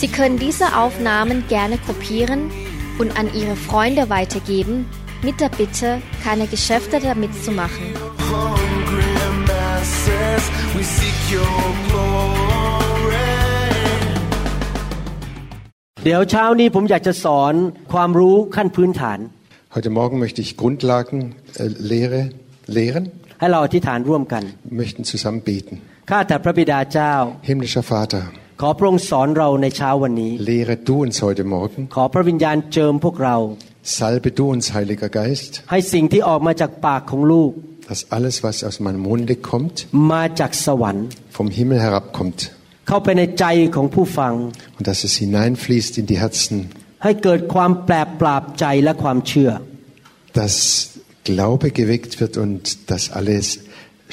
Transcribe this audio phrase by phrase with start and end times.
[0.00, 2.40] Sie können diese Aufnahmen gerne kopieren
[3.00, 4.86] und an Ihre Freunde weitergeben,
[5.22, 5.88] mit der Bitte,
[6.24, 7.84] keine Geschäfte damit zu machen.
[8.30, 9.12] hungry
[9.50, 10.42] masses,
[10.76, 13.32] we seek your glory.
[16.04, 17.54] เดี๋ยวเช้านี้ผมอยากจะสอน
[17.92, 19.20] ความรู้ขั้นพื้นฐาน
[19.76, 21.18] Heute Morgen möchte ich Grundlagen
[21.62, 22.22] äh, Lehre
[22.78, 23.04] lehren,
[23.40, 25.74] ให้เราอธิษฐานร่วมกัน Wir möchten zusammen beten.
[26.10, 27.12] ข้าแต่พระบิดาเจ้า
[27.48, 28.24] Himmlischer Vater,
[28.60, 33.36] ขอพระองค์สอนเราในเช้าวันนี้ lehre du uns heute Morgen, ขอพระวิญญาณเจิมพวกเรา
[33.98, 37.52] salbe du uns, Heiliger Geist, ให้สิ่งที่ออกมาจากปากของลูก
[37.90, 39.76] dass alles, was aus meinem Munde kommt,
[40.12, 42.38] มาจากสวรรค์ vom Himmel herabkommt
[42.88, 43.46] เข้าไปในใจ
[43.76, 44.32] ของผู้ฟัง
[44.78, 46.56] und dass es hineinfließt in die Herzen,
[47.04, 49.50] ให้เกิดความแปลกปราบใจและความเชื่อ
[50.38, 50.54] dass
[51.30, 53.46] Glaube geweckt wird und dass alles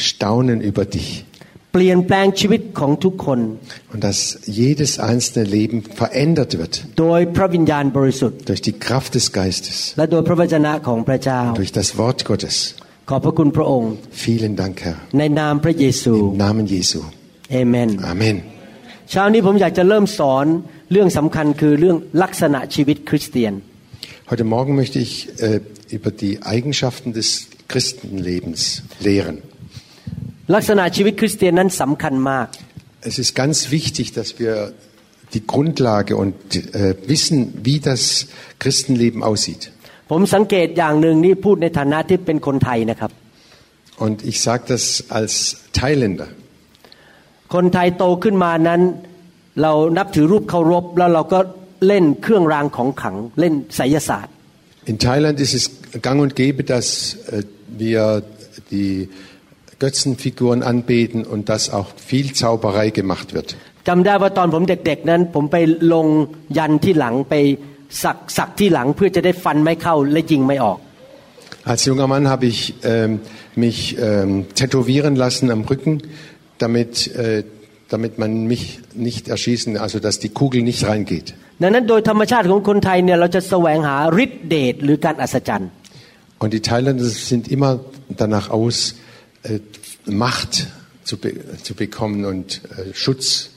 [0.10, 1.10] staunen über dich
[1.74, 3.40] เปลี่ยนแปลงชีวิตของทุกคน
[3.94, 4.20] und dass
[4.64, 12.20] jedes einzelne Leben verändert wird โดยพระวิญญาณบริสุทธิ์ durch die Kraft des Geistes, และโดยพระวจนะของพระเจ้า durch das Wort
[12.30, 12.58] Gottes.
[13.10, 13.92] ขอบพระคุณพระองค์
[14.24, 14.98] Vielen Dank, Herr.
[15.20, 17.00] ในนามพระเยซู Im Namen Jesu.
[17.52, 18.36] เอเมน Amen.
[19.12, 20.46] เช้านี้ผมอยากจะเริ่มสอน
[20.92, 23.54] เรื่องสำคัญคือเรื่องลักษณะชีวิตคริสเตียน
[24.32, 25.60] Heute Morgen möchte ich äh,
[25.98, 27.28] über die Eigenschaften des
[27.72, 28.62] Christenlebens
[29.08, 29.38] lehren.
[30.55, 32.47] ลักษณะชีวิตคริสเตียนนั้นสำคัญมาก
[33.11, 34.55] Es ist ganz wichtig, dass wir
[35.35, 38.03] die Grundlage und äh, wissen, wie das
[38.63, 39.63] Christenleben aussieht.
[40.11, 43.11] ผมสังเกตอย่างหนึ่งนี่พูดในฐานะที่เป็นคนไทยนะครับ
[44.05, 44.85] Und ich sage das
[45.19, 45.35] als
[45.81, 46.29] Thailänder.
[47.55, 48.81] คนไทยโตขึ้นมานั้น
[49.63, 51.41] เรานับถือรูปเคารพแล้วเราก็
[51.87, 54.35] เล่นเครื่องรางของขลังเล่นไสยศาสตร์
[54.93, 55.65] In Thailand ist es
[56.09, 56.87] gang und gäbe, dass
[57.31, 57.43] äh,
[57.83, 58.23] wir
[58.73, 58.93] die
[59.80, 63.50] Götzenfiguren anbeten und dass auch viel Zauberei gemacht wird.
[63.88, 65.58] จำได้ว่าตอนผมเด็กๆนั้น ผมไป
[65.94, 66.08] ลง
[66.58, 67.36] ยันที่หลังไป
[68.04, 70.80] สักสักที่หลังเพื่อจะได้ฟันไม่เข้าและยิงไม่ออก
[71.72, 73.22] Als junger Mann habe ich ähm,
[73.56, 75.94] mich ähm, tätowieren lassen am Rücken,
[76.58, 77.44] damit, äh,
[77.88, 78.64] damit man mich
[79.08, 81.28] nicht erschießen, also dass die Kugel nicht reingeht.
[81.62, 85.70] ดังนั้นโดยธรรมชาติของคนไทยเนี่ยเราจะแสวงหาฤทธิเดชหรือการอัศจรรย์
[86.42, 87.72] Und die Thailänder sind immer
[88.22, 88.78] danach aus,
[89.44, 89.60] äh,
[90.24, 90.68] Macht
[91.04, 91.30] zu, be
[91.66, 93.50] zu bekommen und äh, Schutz.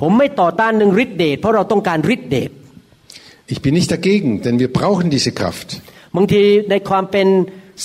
[0.00, 2.50] ผมไม่ต่อต้านหนึ่งฤทธิเดชเพราะเราต้องการฤทธิเดช
[3.54, 5.68] Ich bin nicht dagegen, denn wir brauchen diese Kraft.
[6.16, 7.28] บางทีในความเป็น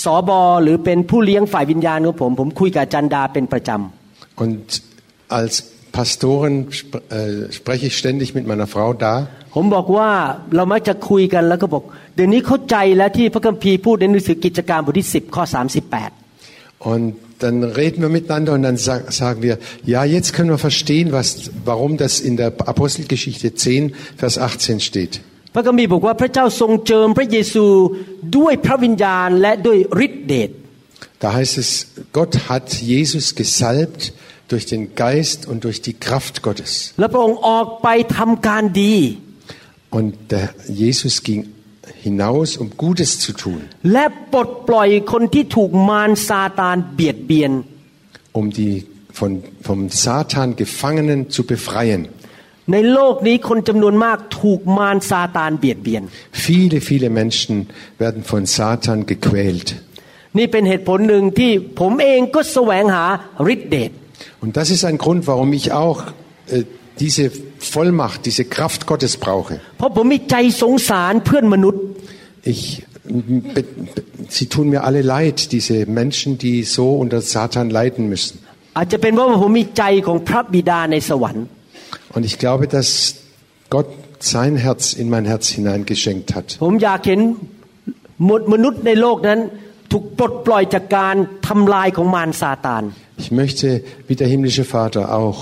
[0.04, 3.70] สอบอหรือเป็นผู้เลี้ยงฝ่ายวิญญาณของผม ผมคุยกับอาจันดาเป็นประจ
[4.44, 4.64] Und
[5.38, 5.54] als
[5.96, 9.14] Pastorin sp äh, spreche ich ständig mit meiner Frau da.
[9.40, 10.10] ำผมบอกว่า
[10.56, 11.82] เรามักจะคุยกันแล้วก็บอก
[12.14, 15.44] เดี๋ยวนี้เข้าใจแล้วที่พระคัมภีร์พูดในหนังสือกิจการบทที่ 10 ข้อ
[15.90, 16.23] 38
[16.84, 21.12] Und dann reden wir miteinander und dann sag, sagen wir, ja, jetzt können wir verstehen,
[21.12, 25.20] was, warum das in der Apostelgeschichte 10, Vers 18 steht.
[25.54, 27.66] พระคัมภีร์บอกว่าพระเจ้าทรงเจิมพระเยซู
[28.36, 30.50] ด้วยพระวิญญาณและด้วยฤทธิเดช
[31.22, 31.70] Da heißt es,
[32.18, 34.14] Gott hat Jesus gesalbt
[34.48, 36.70] durch den Geist und durch die Kraft Gottes.
[37.00, 38.96] และพระองค์ออกไปทำการดี
[39.96, 40.46] Und der
[40.82, 41.40] Jesus ging
[42.04, 43.60] hinaus, um Gutes zu tun,
[43.92, 47.52] และปลดปล่อยคนที่ถูกมารซาตานเบียดเบียน
[48.38, 48.74] um die
[49.18, 49.32] von,
[49.68, 52.02] vom Satan Gefangenen zu befreien.
[52.72, 56.02] ในโลกนี้คนจำนวนมากถูกมารซาตานเบียดเบียน
[56.46, 57.54] Viele, viele Menschen
[58.02, 59.68] werden von Satan gequält.
[60.38, 63.04] นี่เป็นเหตุผลหนึ่งที่ผมเองก็แสวงหา
[63.54, 63.90] ฤทธิเดช
[64.42, 65.98] Und das ist ein Grund, warum ich auch
[66.54, 66.64] äh,
[67.02, 67.24] diese
[67.74, 69.54] Vollmacht, diese Kraft Gottes brauche.
[69.78, 71.82] เพราะผมมีใจสงสารเพื่อนมนุษย์
[72.52, 72.62] Ich,
[73.54, 73.62] be,
[73.94, 74.02] be,
[74.36, 78.34] sie tun mir alle leid, diese Menschen, die so unter Satan leiden müssen.
[78.78, 81.44] อาจจะเป็นเพราะว่าผมมีใจของพระบิดาในสวรรค์
[82.14, 82.88] Und ich glaube, dass
[83.74, 83.88] Gott
[84.34, 86.46] sein Herz in mein Herz hineingeschenkt hat.
[86.64, 87.20] ผมอยากเห็น
[88.28, 89.40] มนุษย์มนุษย์ในโลกนั้น
[89.92, 91.16] ถูกปลดปล่อยจากการ
[91.48, 92.82] ทำลายของมารซาตาน
[93.24, 93.66] Ich möchte,
[94.08, 95.38] wie der himmlische Vater auch,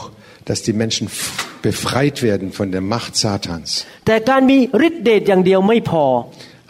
[0.49, 3.69] dass die Menschen f- befreit werden von der Macht Satans.
[4.06, 6.05] แต่การมีฤทธิเดชอย่างเดียวไม่พอ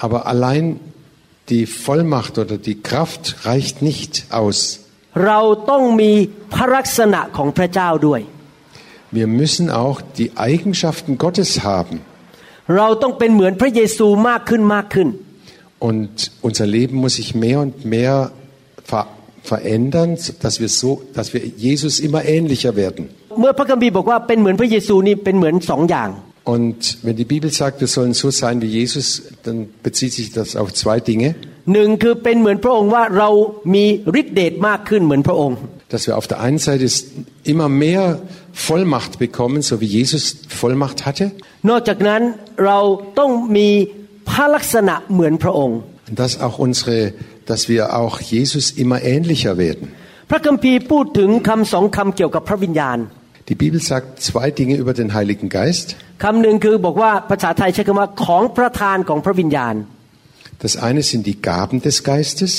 [0.05, 0.65] Aber allein
[1.49, 4.59] die Vollmacht oder die Kraft reicht nicht aus.
[5.27, 5.41] เรา
[5.71, 6.13] ต้องมี
[6.55, 8.21] พระลักษณะของพระเจ้าด้วย
[9.19, 11.97] Wir müssen auch die Eigenschaften Gottes haben.
[12.77, 15.09] เราต้องเป็นเหมือนพระเยซูมากขึ้นมากขึ้น
[15.89, 16.15] Und
[16.49, 18.15] unser Leben muss sich mehr und mehr
[18.91, 19.05] ver
[19.53, 20.11] verändern,
[20.45, 23.03] dass wir so, dass wir Jesus immer ähnlicher werden.
[23.41, 26.09] เมื่อพระคัมภีร์บอกว่าเป็นเหมือนพระเยซูนี่เป็นเหมือนสองอย่าง
[26.45, 30.57] Und wenn die Bibel sagt, wir sollen so sein wie Jesus, dann bezieht sich das
[30.57, 31.35] auf zwei Dinge.
[31.75, 33.31] หนึ่งคือเป็นเหมือนพระองค์ว่าเรา
[33.75, 33.85] มี
[34.21, 35.57] ฤทธิเดชมากขึ้นเหมือนพระองค์
[35.95, 36.87] Dass wir auf der einen Seite
[37.53, 38.03] immer mehr
[38.67, 40.25] Vollmacht bekommen, so wie Jesus
[40.61, 41.25] Vollmacht hatte.
[41.71, 42.23] นอกจากนั้น
[42.67, 42.79] เรา
[43.19, 43.69] ต้องมี
[44.31, 45.79] พระลักษณะเหมือนพระองค์
[46.09, 46.99] Und dass auch unsere,
[47.51, 49.85] dass wir auch Jesus immer ähnlicher werden.
[50.31, 52.99] พระคัมภีร์พูดถึงคำสองคำเกี่ยวกับพระวิญญาณ
[53.49, 55.97] Die Bibel sagt zwei Dinge über den Heiligen Geist.
[56.25, 59.75] คำหนึ่งคือบอกว่าภาษาไทยใช้คำว่าของประทานของพระวิญญาณ
[60.65, 62.53] Das eine sind die Gaben des Geistes.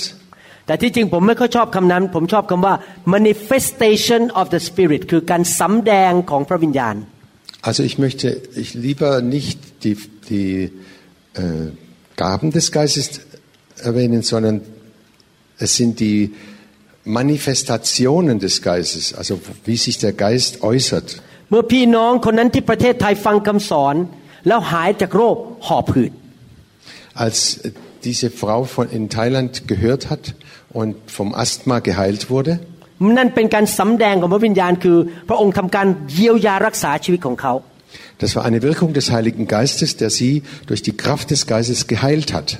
[0.65, 2.73] แต่ที่จริงผมไม่ค่อยชอบคำนั้น ผมชอบคำว่า
[3.15, 6.95] manifestation of the spirit คือการสำแดงของพระวิญญาณ
[7.69, 8.27] Also ich möchte
[8.63, 9.95] ich lieber nicht die,
[10.31, 10.49] die
[11.43, 11.67] äh,
[12.15, 13.05] Gaben des Geistes
[13.89, 14.55] erwähnen, sondern
[15.57, 16.17] es sind die
[17.05, 21.07] Manifestationen des Geistes, also wie sich der Geist äußert.
[21.51, 23.95] เมื่อพี่น้องคนนั้นที่ประเทศไทยฟังคำสอน
[24.47, 25.35] แล้วหายจากโรค
[25.67, 26.11] หอบหืด
[27.23, 27.39] Als
[28.07, 30.23] diese Frau von, in Thailand gehört hat
[30.79, 32.53] und vom Asthma geheilt wurde,
[33.17, 34.97] นั่นเป็นการสำแดงของพระวิญญาณ คือ
[35.29, 37.53] พระองค์ทำการเยียวยารักษาชีวิตของเขา
[38.19, 42.33] das war eine Wirkung des Heiligen Geistes, der sie durch die Kraft des Geistes geheilt
[42.33, 42.59] hat.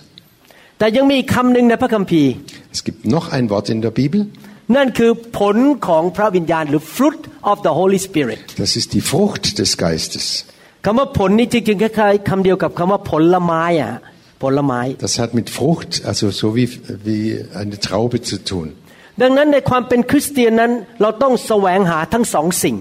[0.78, 2.32] แต่ยังมีอีกคำหนึ่งในพระคัมภีร์
[2.76, 4.22] Es gibt noch ein Wort in der Bibel,
[4.76, 7.22] นั่นคือผลของพระวิญญาณหรือ fruit
[7.52, 10.26] of the Holy Spirit das ist die Frucht des Geistes.
[10.86, 13.94] คำว่าผลนี่จริงๆคล้ายๆคำเดียวกับคำว่าผลไม้อะ
[14.44, 16.68] ผลไม้ Das hat mit Frucht, also so wie,
[17.08, 17.24] wie
[17.62, 18.68] eine Traube zu tun.
[19.22, 20.72] ดังนั้นในความเป็นคริสเตียนนั้น
[21.02, 22.78] เราต้องแสวงหาทั้งสองสิ่ง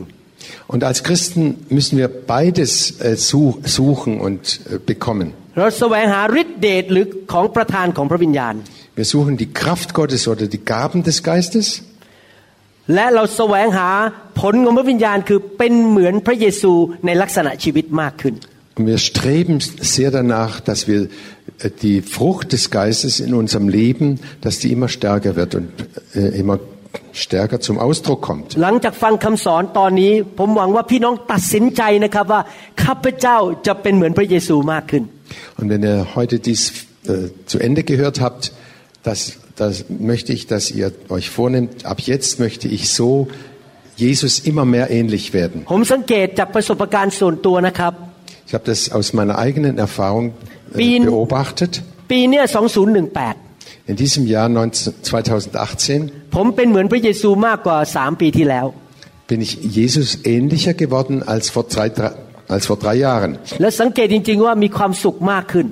[0.72, 1.42] Und als Christen
[1.76, 5.28] müssen wir beides äh, such, suchen und äh, bekommen.
[5.57, 8.55] เราแสวงหาฤทธิเดชหรือของประทานของพระวิญญาณ
[8.99, 11.67] Wir suchen die Kraft Gottes oder die Gaben des Geistes
[12.93, 13.89] และเราแสวงหา
[14.41, 16.73] ผลของพระวิญญาณคือเป็นเหมือนพระเยซู
[17.05, 18.35] ในลักษณะชีวิตมากขึ้น
[18.77, 19.59] und wir streben
[19.95, 21.01] sehr danach, dass wir
[21.59, 25.69] äh, die Frucht des Geistes in unserem Leben, dass die immer stärker wird und
[26.15, 26.57] äh, immer
[27.13, 28.47] stärker zum Ausdruck kommt.
[28.63, 32.41] หลังจากฟังคำสอนตอนนี้ ผมหวังว่าพี่น้องตัดสินใจนะครับว่า
[32.83, 35.03] ข้าพเจ้าจะเป็นเหมือนพระเยซูมากขึ้น
[35.57, 38.51] Und wenn ihr heute dies äh, zu Ende gehört habt,
[39.03, 43.27] das, das möchte ich, dass ihr euch vornimmt, ab jetzt möchte ich so
[43.95, 45.65] Jesus immer mehr ähnlich werden.
[48.45, 50.33] Ich habe das aus meiner eigenen Erfahrung
[50.73, 51.83] äh, beobachtet.
[53.85, 56.11] In diesem Jahr 2018
[59.27, 62.11] bin ich Jesus ähnlicher geworden als vor drei, drei,
[62.54, 63.32] als vor drei Jahren.
[63.60, 65.66] และสังเกตจริง ๆ ว่ามีความสุขมากขึ้น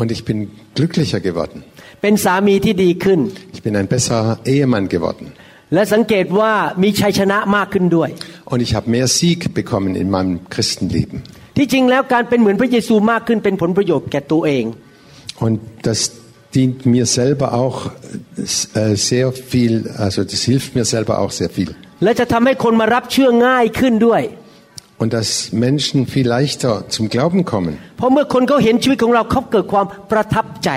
[0.00, 0.38] Und ich bin
[0.78, 1.58] glücklicher geworden.
[2.02, 3.20] เป็นสามีที่ดีขึ้น
[3.56, 5.26] Ich bin ein besserer Ehemann geworden.
[5.74, 6.52] และสังเกตว่า
[6.82, 8.08] มีชัยชนะมากขึ้นด้วย
[8.52, 11.18] Und ich habe mehr Sieg bekommen in meinem Christenleben.
[11.56, 14.64] ที่จริงแล้วการเป็นเหมือนพระเยซูมากขึ้นเป็นผลประโยชน์แก่ตัวเอง
[15.44, 15.56] Und
[15.88, 15.98] das
[16.56, 17.76] dient mir selber auch
[18.74, 19.72] äh, sehr viel,
[20.06, 21.70] also das hilft mir selber auch sehr viel.
[22.04, 24.22] และจะทำให้คนมารับเชื่อง่ายขึ้นด้วย
[25.02, 27.72] Und dass Menschen viel leichter zum Glauben kommen.
[27.96, 30.70] เพราะเมื่อคนเขาเห็นชีวิตของเราเขาเกิดความประทับใจ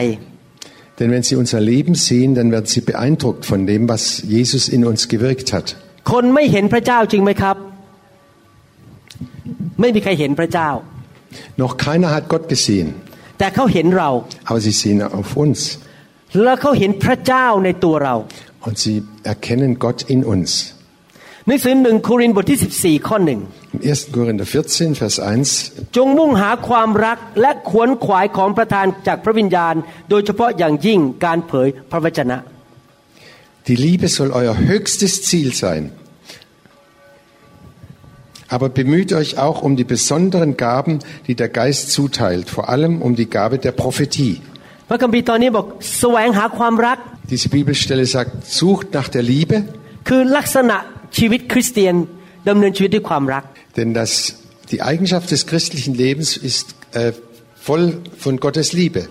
[1.00, 4.82] Denn wenn sie unser Leben sehen, dann werden sie beeindruckt von dem, was Jesus in
[4.90, 5.68] uns gewirkt hat.
[6.12, 7.56] คนไม่เห็นพระเจ้าจริงไหมครับ
[9.82, 10.70] ไม่มีใครเห็นพระเจ้า
[11.62, 12.88] Noch keiner hat Gott gesehen,
[13.40, 14.10] แต่เขาเห็นเรา
[14.50, 15.60] aber sie sehen auf uns.
[16.44, 18.16] แล้วเขาเห็นพระเจ้าในตัวเรา
[18.66, 18.96] Und sie
[19.34, 20.50] erkennen Gott in uns.
[21.48, 23.40] หนังสือหนึ่งโครินธ์บทที่ 14 ข้อหนึ่ง
[23.92, 24.16] Im 1.
[24.18, 25.18] Korinther 14, Vers
[25.56, 29.76] 1 จงมุ่งหาความรักและขวนขวายของประทานจากพระวิญญาณ
[30.10, 32.38] โดยเฉพาะอย่างยิ่งการเผยพระวจนะ
[33.68, 35.84] Die Liebe soll euer höchstes Ziel sein.
[38.56, 43.16] Aber bemüht euch auch um die besonderen Gaben, die der Geist zuteilt, vor allem um
[43.22, 44.36] die Gabe der Prophetie.
[44.90, 45.68] พระคัมภีร์ตอนนี้บอก
[46.00, 46.98] แสวงหาความรัก
[47.34, 49.56] Diese Bibelstelle sagt, sucht nach der Liebe,
[50.08, 50.78] คือลักษณะ
[51.18, 51.96] ชีวิตคริสเตียน
[52.50, 53.44] ดำเนินชีวิตด้วยความรัก
[53.80, 54.12] denn das,
[54.74, 57.12] die Eigenschaft des christlichen Lebens ist äh,
[57.68, 57.84] voll
[58.24, 59.02] von Gottes Liebe.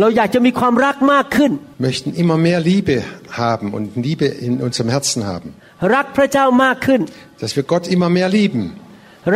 [0.00, 1.52] เราอยากจะมีความรักมากขึ้น
[1.88, 2.96] möchten immer mehr Liebe
[3.44, 5.48] haben und Liebe in unserem Herzen haben.
[5.94, 7.00] รักพระเจ้ามากขึ้น
[7.42, 8.62] Dass wir Gott immer mehr lieben,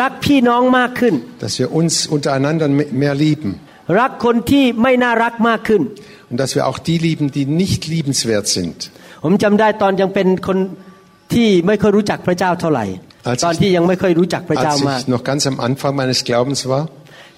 [0.00, 1.14] รักพี่น้องมากขึ้น
[1.44, 3.50] dass wir uns untereinander me- mehr lieben
[4.00, 5.82] รักคนที่ไม่น่ารักมากขึ้น
[6.30, 8.76] und dass wir auch die lieben, die nicht liebenswert sind.
[9.24, 10.58] ผมจำได้ตอนยังเป็นคน
[11.32, 12.86] ที่ไม่ค่อยรู้จักพระเจ้าเท่าไหร่
[13.30, 16.82] Als ich- ตอนที่ยังไม่ค่อยรู้จักพระเจ้า Als มาก ich noch ganz am Anfang meines Glaubens war,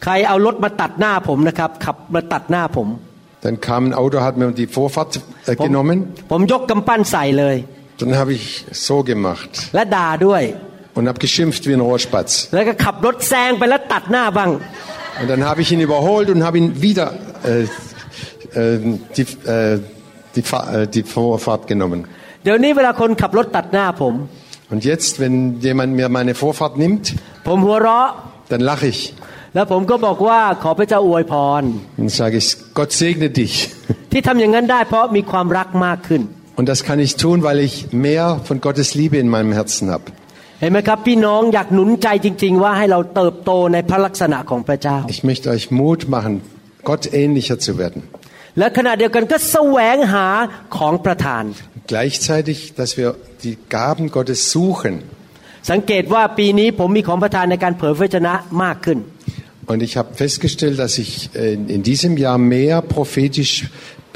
[0.03, 2.89] ใครเอารถมาตัดหน้าผมนะครับ ขับมาตัดหน้าผม
[3.45, 5.21] Dann kam ein Auto, hat mir die Vorfahrt äh,
[5.61, 5.99] ผม genommen.
[6.31, 7.57] ผมยกกำปั้นใส่เลย
[8.01, 8.45] Dann habe ich
[8.87, 10.43] so gemacht และด่าด้วย
[10.99, 12.31] und habe geschimpft wie ein Rohrspatz.
[12.55, 14.51] แล้วก็ขับรถแซงไปแล้วตัดหน้าบ้าง
[15.21, 17.07] Und dann habe ich ihn überholt und habe ihn wieder
[17.51, 17.63] äh,
[18.61, 18.79] äh,
[19.17, 19.25] die,
[19.57, 19.79] äh,
[20.35, 22.01] die, Fa- äh, die Vorfahrt genommen.
[22.49, 24.15] เดี๋ยวนี้เวลาคนขับรถตัดหน้าผม
[24.73, 25.35] Und jetzt, wenn
[25.67, 27.05] jemand mir meine Vorfahrt nimmt,
[27.47, 28.09] ผมหัวเราะ
[28.51, 29.01] dann lache ich.
[29.55, 31.63] แล้วผมก็บอกว่าขอพระเจ้าอวยพร
[31.99, 32.49] Dann sage ich,
[32.79, 33.55] Gott segne dich.
[34.13, 36.23] ที่ทำอย่างนั้นได้เพราะมีความรักมากขึ้น
[36.59, 37.75] Und das kann ich tun, weil ich
[38.07, 40.05] mehr von Gottes Liebe in meinem Herzen habe.
[40.61, 46.35] เห็นไหมครับ พี่น้องอยากหนุนใจจริง ๆ ว่าให้เราเติบโตในพระลักษณะของพระเจ้า Ich möchte euch Mut machen,
[46.89, 48.01] Gott ähnlicher zu werden.
[48.59, 50.27] และขณะเดียวกันก็แสวงหา
[50.77, 51.45] ของประทาน
[51.89, 53.09] Gleichzeitig, dass wir
[53.45, 54.95] die Gaben Gottes suchen.
[55.71, 58.99] สังเกตว่าปีนี้ผมมีของประทานในการเผยพระวจนะมากขึ้น
[59.73, 63.55] Und ich habe festgestellt, dass ich äh, in in diesem Jahr mehr prophetisch,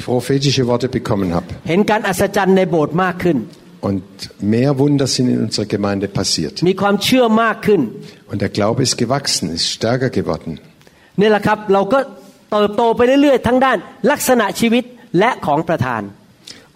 [0.05, 1.47] prophetische Worte bekommen habe.
[1.69, 3.37] เห็นการอัศจรรย์ในโบสถ์มากขึ้น
[3.89, 4.03] Und
[4.55, 6.55] mehr Wunder sind in unserer Gemeinde passiert.
[6.69, 7.81] มีความเชื่อมากขึ้น
[8.31, 10.51] Und der Glaube ist gewachsen, ist stärker geworden.
[11.19, 11.29] นี่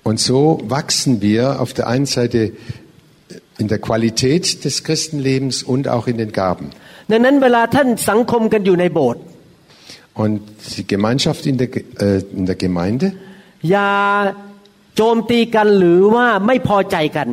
[0.07, 0.39] Und so
[0.75, 2.51] wachsen wir auf der einen Seite
[3.61, 6.67] in der Qualität des Christenlebens und auch in den Gaben.
[7.11, 9.23] ดังนั้นเวลาท่านสังคมกันอยู่ในโบสถ์
[10.21, 10.35] Und
[10.77, 13.07] die Gemeinschaft in der, Ge- äh, in der Gemeinde
[13.71, 13.89] อย่า
[14.95, 17.27] โจมตีกันหรือว่าไม่พอใจกัน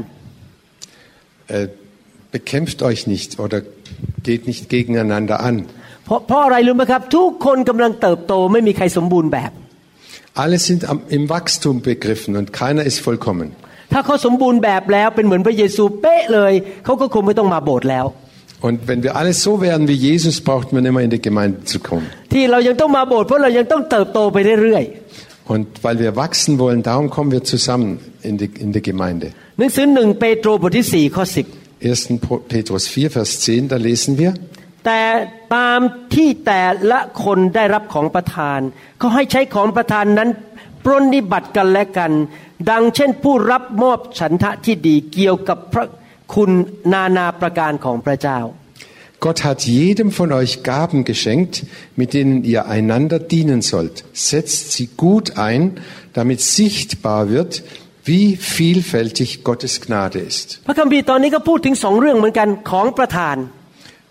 [1.54, 1.66] äh,
[2.36, 3.58] bekämpft euch nicht oder
[4.26, 5.56] geht nicht gegeneinander an.
[6.04, 9.52] เพราะเพราะอะไรรู้ไหมครับ ทุกคนกำลังเติบโตไม่มีใครสมบูรณ์แบบ
[10.42, 13.48] Alle sind am, im Wachstum begriffen und keiner ist vollkommen.
[13.92, 16.52] ถ้าเขาสมบูรณ์แบบแล้วเป็นเหมือนพระเยซูเป๊ะเลย
[16.84, 18.06] เขาก็คงไม่ต้องมาโบสถ์แล้ว
[18.68, 21.78] Und wenn wir alle so wären wie Jesus, braucht man immer in die Gemeinde zu
[21.88, 22.06] kommen.
[22.32, 24.84] ที่เรายังต้องมาโบสถ์เพราะเรายังต้องเติบโตไปเรื่อย
[25.54, 27.90] Und weil wir wachsen wollen, darum kommen wir zusammen
[28.28, 29.26] in die, in die Gemeinde.
[29.44, 31.46] ๆหนังสือหนึ่งเปโตรบทที่สี่ข้อสิบ
[31.94, 32.24] 1.
[32.24, 34.30] Pro- Petrus 4, Vers 10, da lesen wir,
[34.85, 35.01] แต่
[35.55, 35.79] ตาม
[36.15, 38.59] ที่แต่ละคนได้รับของประทาน
[38.99, 40.29] เขาให้ใช้ของประทานนั้น
[40.83, 42.11] ปรนนิบัติกันและกัน
[42.69, 45.85] ดังเช่นผู้รับมอบฉันทะที่ดีเกี่ยวกับพระ
[46.33, 46.51] คุณ
[46.93, 48.39] นานาประการของพระเจ้า
[49.25, 51.65] Gott hat jedem von euch Gaben geschenkt,
[51.95, 54.03] mit denen ihr einander dienen sollt.
[54.13, 55.61] Setzt sie gut ein,
[56.13, 57.63] damit sichtbar wird,
[58.03, 60.47] wie vielfältig Gottes Gnade ist.
[60.67, 63.35] พระคัมภีร์ตอนนี้ก็พูดถึงสองเรื่องเหมือนกันของประทาน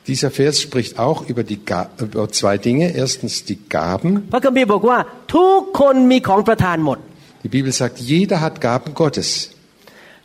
[0.10, 2.86] Dieser Vers spricht auch über, die, Ga- über zwei Dinge.
[3.04, 4.12] Erstens die Gaben.
[4.34, 5.00] พระคัมภีร์บอกว่า
[5.36, 6.98] ทุกคนมีของประทานหมด
[7.46, 9.30] Die Bibel sagt, jeder hat Gaben Gottes.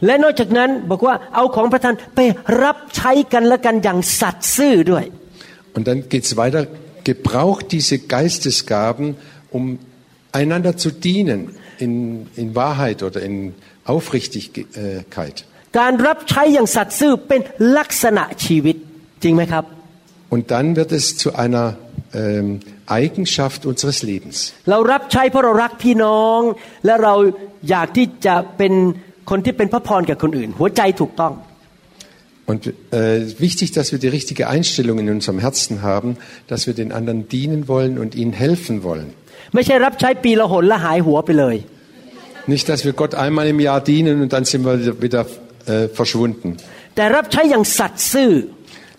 [0.07, 2.21] และนอกจากนั้นบอกว่าเอาของประทานไป
[2.63, 5.05] รับใช้กันและกันอย่างสัตย์ซื่อด้วย
[5.77, 6.63] Und dann geht's weiter.
[7.11, 9.07] Gebraucht diese Geistesgaben,
[9.57, 9.63] um
[10.41, 11.41] einander zu dienen
[11.85, 11.93] in,
[12.43, 13.35] in Wahrheit oder in
[13.93, 15.37] Aufrichtigkeit.
[15.79, 17.41] การรับใช้อย่างสัตย์ซื่อเป็น
[17.79, 18.77] ลักษณะชีวิต
[19.23, 19.65] จริงไหมครับ
[20.35, 21.67] Und dann wird es zu einer
[22.23, 22.61] ähm,
[23.01, 24.37] Eigenschaft unseres Lebens.
[24.71, 26.41] เรารับใช้เพราะเรารักพี่น้อง
[26.85, 27.15] และเรา
[27.71, 28.73] อยากที่จะเป็น
[29.31, 31.35] คนที่เป็นพระพรแก่คนอื่น หัวใจถูกต้อง
[32.51, 36.11] Und äh, wichtig, dass wir die richtige Einstellung in unserem Herzen haben,
[36.51, 39.09] dass wir den anderen dienen wollen und ihnen helfen wollen.
[39.55, 41.57] ไม่ใช่รับใช้ปีละหนและหายหัวไปเลย
[42.55, 45.23] Nicht, dass wir Gott einmal im Jahr dienen und dann sind wir wieder
[45.67, 46.49] äh, verschwunden,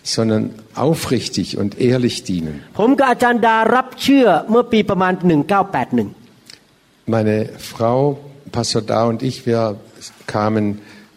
[0.06, 2.54] sondern aufrichtig und ehrlich dienen.
[2.78, 5.24] ผมกับอาจารย์ดารับเชื่อเมื่อปีประมาณ 1981
[7.14, 7.36] Meine
[7.72, 7.98] Frau,
[8.56, 9.62] Pastor Da und ich, wir
[10.26, 10.64] kamen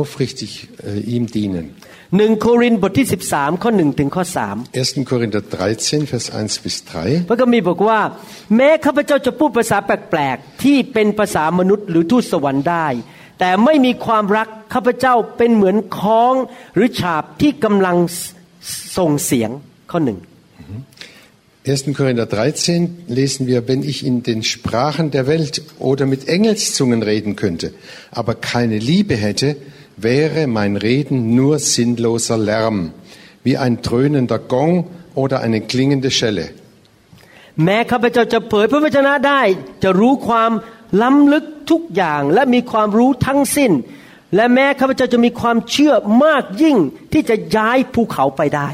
[0.00, 0.50] aufrichtig
[0.88, 1.66] äh, ihm dienen.
[2.18, 4.24] หนึ่งโครินธ์บทที่ 13 ข้อ1ถึงข้อ
[4.70, 5.10] 1.
[5.10, 7.28] Korinther 13, Vers 1 bis 3 3.
[7.28, 8.00] พระคัมภีร์บอกว่า
[8.56, 12.86] แม้ข้าพเจ้าจะพูดภาษาแปลกๆ ที่เป็นภาษามนุษย์หรือทูตสวรรค์ได้
[13.38, 16.34] แต่ไม่มีความรักข้าพเจ้าเป็นเหมือนค้อง
[16.74, 17.96] หรือฉาบที่กำลัง
[18.96, 19.50] ส่งเสียง
[19.90, 20.18] ข้อหนึ่ง
[21.66, 21.94] 1.
[21.94, 27.36] Korinther 13 lesen wir, wenn ich in den Sprachen der Welt oder mit Engelszungen reden
[27.36, 27.72] könnte,
[28.10, 29.56] aber keine Liebe hätte,
[29.96, 32.92] wäre mein Reden nur sinnloser Lärm,
[33.44, 36.46] wie ein dröhnender Gong oder eine klingende Schelle.
[37.64, 39.42] แม้ข้าพเจ้าจะเผยพระวจนะได้
[39.82, 40.50] จะรู้ความ
[41.02, 43.72] ล้ำลึกทุกอย่าง และมีความรู้ทั้งสิ้น
[44.36, 46.76] และแม้ข้าพเจ้าจะมีความเชื่อมากยิ่ง
[47.12, 48.70] ที่จะย้ายภูเขาไปได้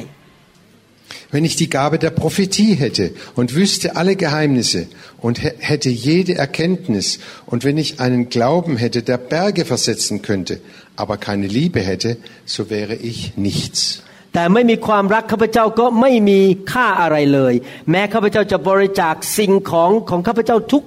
[1.33, 3.05] Wenn ich die Gabe der Prophetie hätte
[3.39, 4.81] und wüsste alle Geheimnisse
[5.27, 7.07] und hä- hätte jede Erkenntnis
[7.50, 10.55] und wenn ich einen Glauben hätte, der Berge versetzen könnte,
[10.97, 12.17] aber keine Liebe hätte,
[12.55, 13.81] so wäre ich nichts.
[14.35, 16.41] แต่ไม่มีความรักข้าพเจ้าก็ไม่มี
[16.73, 17.55] ค่าอะไรเลย
[17.91, 20.83] แม้ข้าพเจ้าจะบริจาคสิ่งของของข้าพเจ้าทุก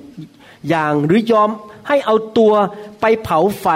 [0.69, 1.51] อย่างหรือยอม
[1.89, 2.55] ให้เอาตัว
[3.01, 3.67] ไปเผาไฟ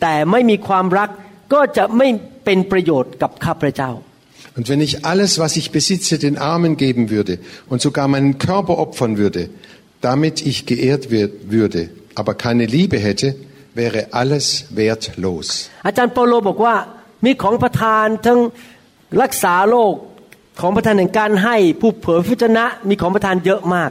[0.00, 1.08] แต่ไม่มีความรัก
[1.52, 2.08] ก็จะไม่
[2.44, 3.92] เป็นประโยชน์กับข้าพเจ้า
[4.56, 7.38] Und wenn ich alles, was ich besitze, den Armen geben würde
[7.68, 9.50] und sogar meinen Körper opfern würde,
[10.00, 13.28] damit ich geehrt wird, würde, aber keine Liebe hätte,
[13.74, 14.44] wäre alles
[14.80, 15.48] wertlos.
[15.86, 16.74] อาจารย์เปาโลบอกว่า
[17.24, 18.38] มีของประทานทั้ง
[19.22, 19.94] รักษาโรค
[20.60, 23.90] ของประทานแห่งการให้ผู้เผยพระวจนะมีของประทานเยอะมาก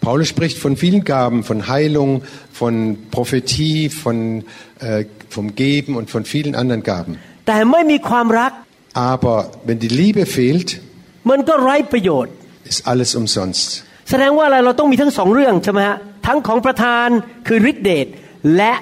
[0.00, 2.22] Paulus spricht von vielen Gaben, von Heilung,
[2.52, 4.44] von Prophetie, von,
[4.80, 7.12] äh, vom Geben und von vielen anderen Gaben.
[7.46, 8.52] แต่ไม่มีความรัก
[9.12, 9.36] Aber
[9.66, 10.68] wenn die Liebe fehlt,
[11.30, 12.32] มันก็ไร้ประโยชน์
[12.70, 13.68] ist alles umsonst.
[14.10, 15.96] แสดงว่าอะไรเราต้องมีทั้งสองเรื่องใช่ไหมฮะ
[16.26, 17.08] ทั้งของประทาน
[17.46, 18.06] คือฤทธิเดช
[18.56, 18.72] และ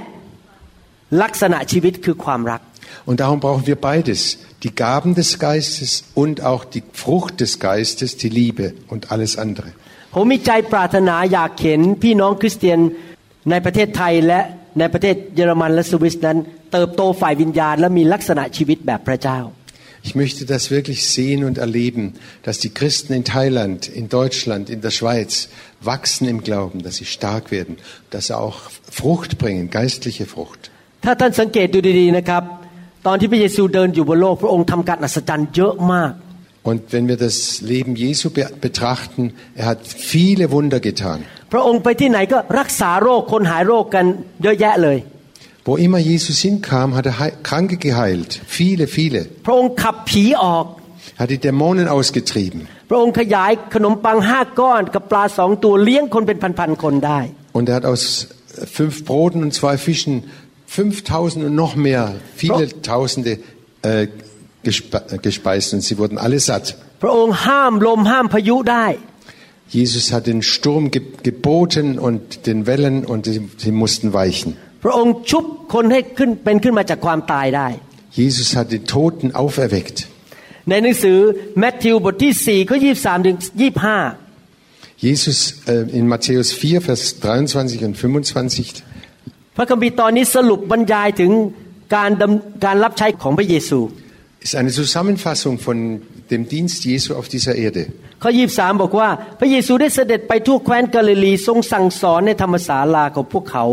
[1.22, 2.60] ลักษณะชีวิตคือความรัก
[3.08, 4.20] Und darum brauchen wir beides.
[4.62, 9.70] Die Gaben des Geistes und auch die Frucht des Geistes, die Liebe und alles andere.
[10.16, 12.78] ผมมีใจปรารถนาอยากเห็นพี่น้องคริสเตียน
[13.50, 14.40] ในประเทศไทยและ
[14.78, 16.38] ในประเทศเยอรมันและสวิสนั้น
[16.72, 19.40] เติบโตฝ่ายวิญญาณ และมีลักษณะชีวิตแบบพระเจ้า
[20.08, 22.04] Ich möchte das wirklich sehen und erleben,
[22.46, 25.48] dass die Christen in Thailand, in Deutschland, in der Schweiz
[25.80, 27.76] wachsen im Glauben, dass sie stark werden,
[28.10, 28.58] dass sie auch
[28.90, 30.62] Frucht bringen, geistliche Frucht.
[31.04, 32.42] ถ้าท่านสังเกตดูดีๆนะครับ
[33.06, 36.12] ตอนที่พระเยซูเดินอยู่บนโลกพระองค์ทำการอัศจรรย์เยอะมาก
[36.70, 37.36] Und wenn wir das
[37.72, 39.22] Leben Jesu be- betrachten,
[39.60, 39.80] er hat
[40.12, 41.18] viele Wunder getan.
[41.52, 44.04] พระองค์ไปที่ไหนก็รักษาโรคคนหายโรคกัน
[44.42, 44.98] เยอะแยะเลย
[45.68, 48.30] Wo immer Jesus hinkam, hat er Hei- Kranke geheilt.
[48.58, 49.20] Viele, viele.
[49.46, 50.66] พระองค์ขับผีออก
[51.18, 52.60] Er hat die Dämonen ausgetrieben.
[52.90, 57.20] พระองค์ขยายขนมปังห้าก้อนกับปลาสองตัวเลี้ยงคนเป็นพันๆคนได้
[57.56, 58.02] Und er hat aus
[58.78, 60.14] fünf Broten und zwei Fischen
[60.66, 63.32] 5000 und noch mehr, viele Tausende
[63.82, 64.06] äh,
[64.66, 66.66] gespe gespeist und sie wurden alle satt.
[67.02, 68.86] พระองค์ห้ามลมห้ามพายุได้
[69.78, 74.50] Jesus hat den Sturm ge geboten und den Wellen und sie, sie mussten weichen.
[74.84, 77.68] พระองค์ชุบคนให้ขึ้นเป็นขึ้นมาจากความตายได้
[78.20, 79.98] Jesus hat den Toten auferweckt.
[80.68, 81.18] ในหนังสือ
[81.58, 82.32] แมทธิวบทที่
[82.64, 83.36] 4ข้อ23ถึง
[84.20, 91.30] 25 Jesus äh, in Matthäus 4, Vers 23 und 25 พระคัมภีร์ตอนนี้สรุปบรรยายถึง
[91.94, 93.78] การดำการรับใช้ของพระเยซู
[94.46, 97.84] ist eine Zusammenfassung von dem Dienst Jesu auf dieser Erde.
[98.22, 99.08] ข้อ23 บอกว่า
[99.40, 103.64] พระเยซูได้เสด็จไปทั่วแคว้นกาลิลีทรงสั่งสอนในธรรมศาลาของพวกเขา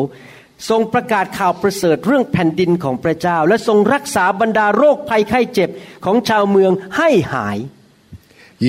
[0.69, 5.69] ทรงประกาศข่าวประเสริฐเรื่องแผ่นดินของพระเจ้า และทรงรักษาบรรดาโรคภัยไข้เจ็บ
[6.05, 7.59] ของชาวเมืองให้หาย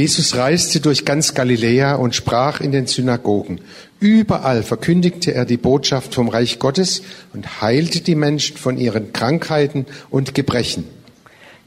[0.00, 3.54] Jesus reiste durch ganz Galiläa und sprach in den Synagogen.
[3.98, 7.02] Überall verkündigte er die Botschaft vom Reich Gottes
[7.34, 10.84] und heilte die Menschen von ihren Krankheiten und Gebrechen.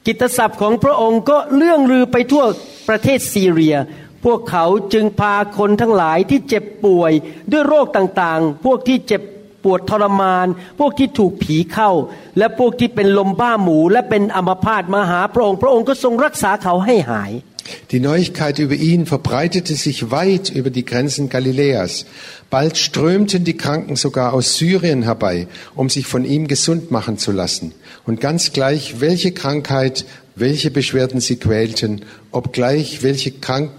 [0.07, 2.45] กิตติศัพท์ของพระองค์ก็เลื่องลือไปทั่ว
[2.89, 3.77] ประเทศซีเรีย
[4.25, 7.13] พวกเขาจึงพาคนทั้งหลายที่เจ็บป่วย
[7.51, 9.23] ด้วยโรคต่างๆ พวกที่เจ็บ
[9.65, 10.47] ปวดทรมาน
[10.79, 11.91] พวกที่ถูกผีเข้า
[12.39, 17.33] และพวกที่เป็นลมบ้าหมู และเป็นอัมพาตมาหาพระองค์ พระองค์ก็ทรงรักษาเขาให้หาย
[17.91, 22.07] Die Neuigkeit über ihn verbreitete sich weit über die Grenzen Galiläas.
[22.51, 27.31] Bald strömten die Kranken sogar aus Syrien herbei, um sich von ihm gesund machen zu
[27.31, 27.73] lassen.
[28.08, 31.92] Und ganz gleich, welche Krankheit, welche Beschwerden sie quälten,
[32.32, 33.72] obgleich welche Krank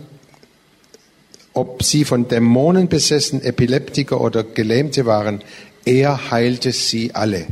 [1.55, 5.41] ob sie von Dämonen besessen, Epileptiker oder Gelähmte waren,
[5.85, 7.47] er heilte sie alle.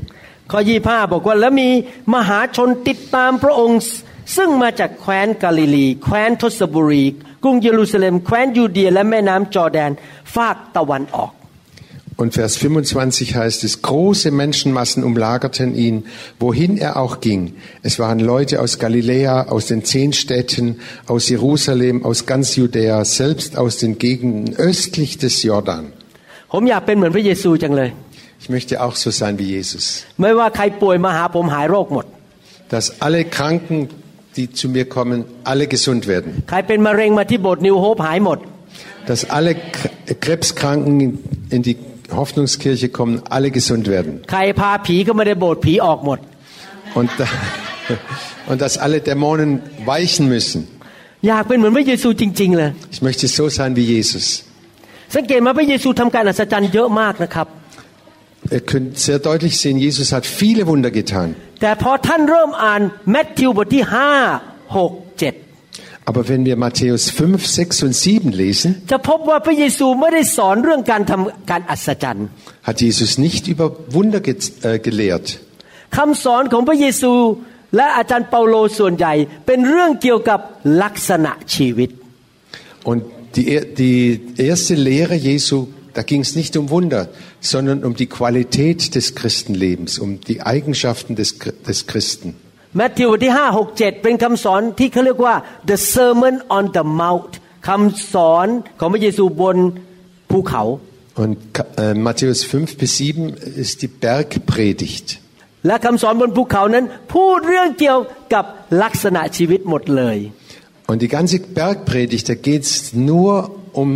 [0.51, 1.71] ข้อยี่ห้าบอกว่าแล้วมี
[2.15, 3.81] มหาชนติดตามพระองค์
[4.37, 7.05] ซึ่งมาจากแคว้นกาลิลี แคว้นทศบุรี
[7.43, 9.91] กรุงเยรูซาเล็ม แคว้นยูเดีย และแม่น้ำจอร์แดน
[10.35, 11.33] ฝากตะวันออก
[12.18, 16.06] und Vers 25 heißt es, große Menschenmassen umlagerten ihn,
[16.40, 17.54] wohin er auch ging.
[17.84, 23.56] Es waren Leute aus Galiläa, aus den zehn Städten, aus Jerusalem, aus ganz Judäa, selbst
[23.56, 25.94] aus den Gegenden östlich des Jordan.
[28.40, 30.04] Ich möchte auch so sein wie Jesus.
[32.70, 33.90] Dass alle Kranken,
[34.36, 36.44] die zu mir kommen, alle gesund werden.
[39.06, 39.56] Dass alle
[40.20, 41.78] Krebskranken in die
[42.21, 46.19] Hoffnungskirche kommen, alle gesund werden ใครพาผีเข้ามาในโบสถ์ผีออกหมด
[46.99, 47.11] und,
[48.51, 49.51] und dass alle Dämonen
[49.93, 50.61] weichen müssen.
[51.29, 54.27] อยากเป็นเหมือนพระเยซูจริง ๆ เลย Ich möchte so sein wie Jesus.
[55.15, 57.49] สังเกตไหมาพระเยซูทำการอัศจรรย์เยอะมากนะครับ
[58.57, 61.29] Ihr könnt sehr deutlich sehen, Jesus hat viele Wunder getan.
[61.61, 62.81] แต่พอท่านเริ่มอ่าน
[63.11, 63.85] แมทธิวบทที่
[64.31, 65.06] 5 6 7
[66.11, 72.27] Aber wenn wir Matthäus 5, 6 und 7 lesen, จะพบว่าพระเยซูไม่ได้สอนเรื่องการทำการอัศจรรย์
[72.69, 74.33] hat Jesus nicht über Wunder ge
[74.69, 75.27] äh, gelehrt.
[75.97, 77.13] คำสอนของพระเยซู
[77.77, 79.15] และอาจารย์เปาโลส่วนใหญ่
[79.47, 80.41] เป็นเรื่องเกี่ยวกับ
[80.83, 81.91] ลักษณะชีวิต
[82.91, 83.01] Und
[83.37, 85.57] die, er- die erste Lehre Jesu,
[85.95, 87.03] da ging es nicht um Wunder,
[87.41, 92.35] sondern um die Qualität des Christenlebens, um die Eigenschaften des, Chri- des Christen.
[92.77, 95.35] แมทธิวบทที่ 5 6 7 เป็นคำสอนที่เขาเรียกว่า
[95.71, 97.33] the sermon on the mount
[97.69, 98.47] คำสอน
[98.81, 99.57] ของพระเยซูบน
[100.31, 100.65] ภูเขา
[101.23, 105.07] Und Ka- äh, Matthäus 5 bis 7 ist die Bergpredigt.
[105.67, 108.01] และคำสอนบนภูเขานั้น พูดเรื่องเกี่ยว
[108.35, 108.45] กับ
[108.83, 110.19] ลักษณะชีวิตหมดเลย
[110.91, 112.75] Und die ganze Bergpredigt, da geht es
[113.11, 113.31] nur
[113.83, 113.89] um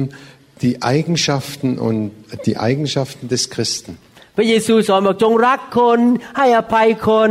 [0.64, 1.98] die Eigenschaften und
[2.48, 3.92] die Eigenschaften des Christen.
[4.36, 6.00] พระเยซูสอนบอกจงรักคน
[6.38, 7.30] ให้อภัยคน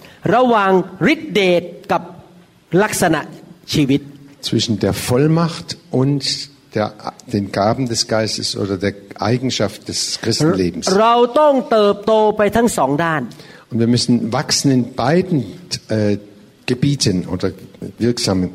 [4.40, 6.93] Zwischen der Vollmacht und der,
[7.33, 10.88] den Gaben des Geistes oder der Eigenschaft des Christenlebens.
[13.71, 15.45] Und wir müssen wachsen in beiden
[15.88, 16.19] äh,
[16.67, 17.53] Gebieten oder
[17.99, 18.51] wirksam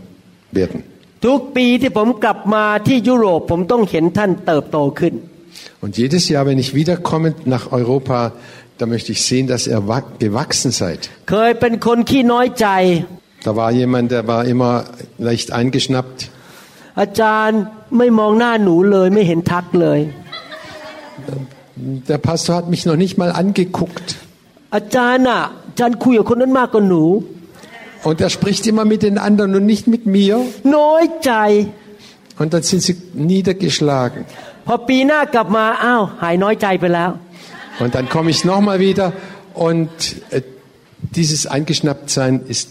[0.51, 0.83] werden.
[1.24, 5.14] ทุกปีที่ผมกลับมาที่ยุโรปผมต้องเห็นท่านเติบโตขึ้น
[5.84, 8.18] Und jedes Jahr, wenn ich wiederkomme nach Europa,
[8.80, 11.00] da möchte ich sehen, dass ihr wa- gewachsen seid.
[11.30, 12.66] เคยเป็นคนขี้น้อยใจ
[13.46, 14.72] Da war jemand, der war immer
[15.28, 16.18] leicht eingeschnappt.
[17.00, 17.60] อาจารย์
[17.98, 20.00] ไม่มองหน้าหนูเลยไม่เห็นทักเลย
[22.08, 24.06] Der Pastor hat mich noch nicht mal angeguckt.
[24.74, 27.04] อาจารย์อ่ะอาจารย์คุยกับคนนั้นมากกว่าหนู
[28.08, 30.34] Und er spricht immer mit den anderen und nicht mit mir.
[30.76, 31.32] น้อยใจ
[32.40, 32.94] Und dann sind sie
[33.32, 34.20] niedergeschlagen.
[34.66, 37.10] พอปีหน้ากลับมาอ้าวหายน้อยใจไปแล้ว
[37.82, 39.06] Und dann komme ich nochmal wieder
[39.68, 39.92] und
[40.30, 40.42] äh,
[41.18, 42.70] dieses Eingeschnapptsein ist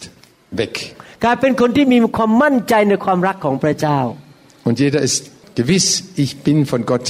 [0.62, 0.74] weg.
[1.24, 4.00] กลายเป็นคนที่มีความมั่นใจในความรักของพระเจ้า
[4.68, 5.22] Und jeder ist
[5.60, 5.88] gewiss,
[6.24, 7.06] ich bin von Gott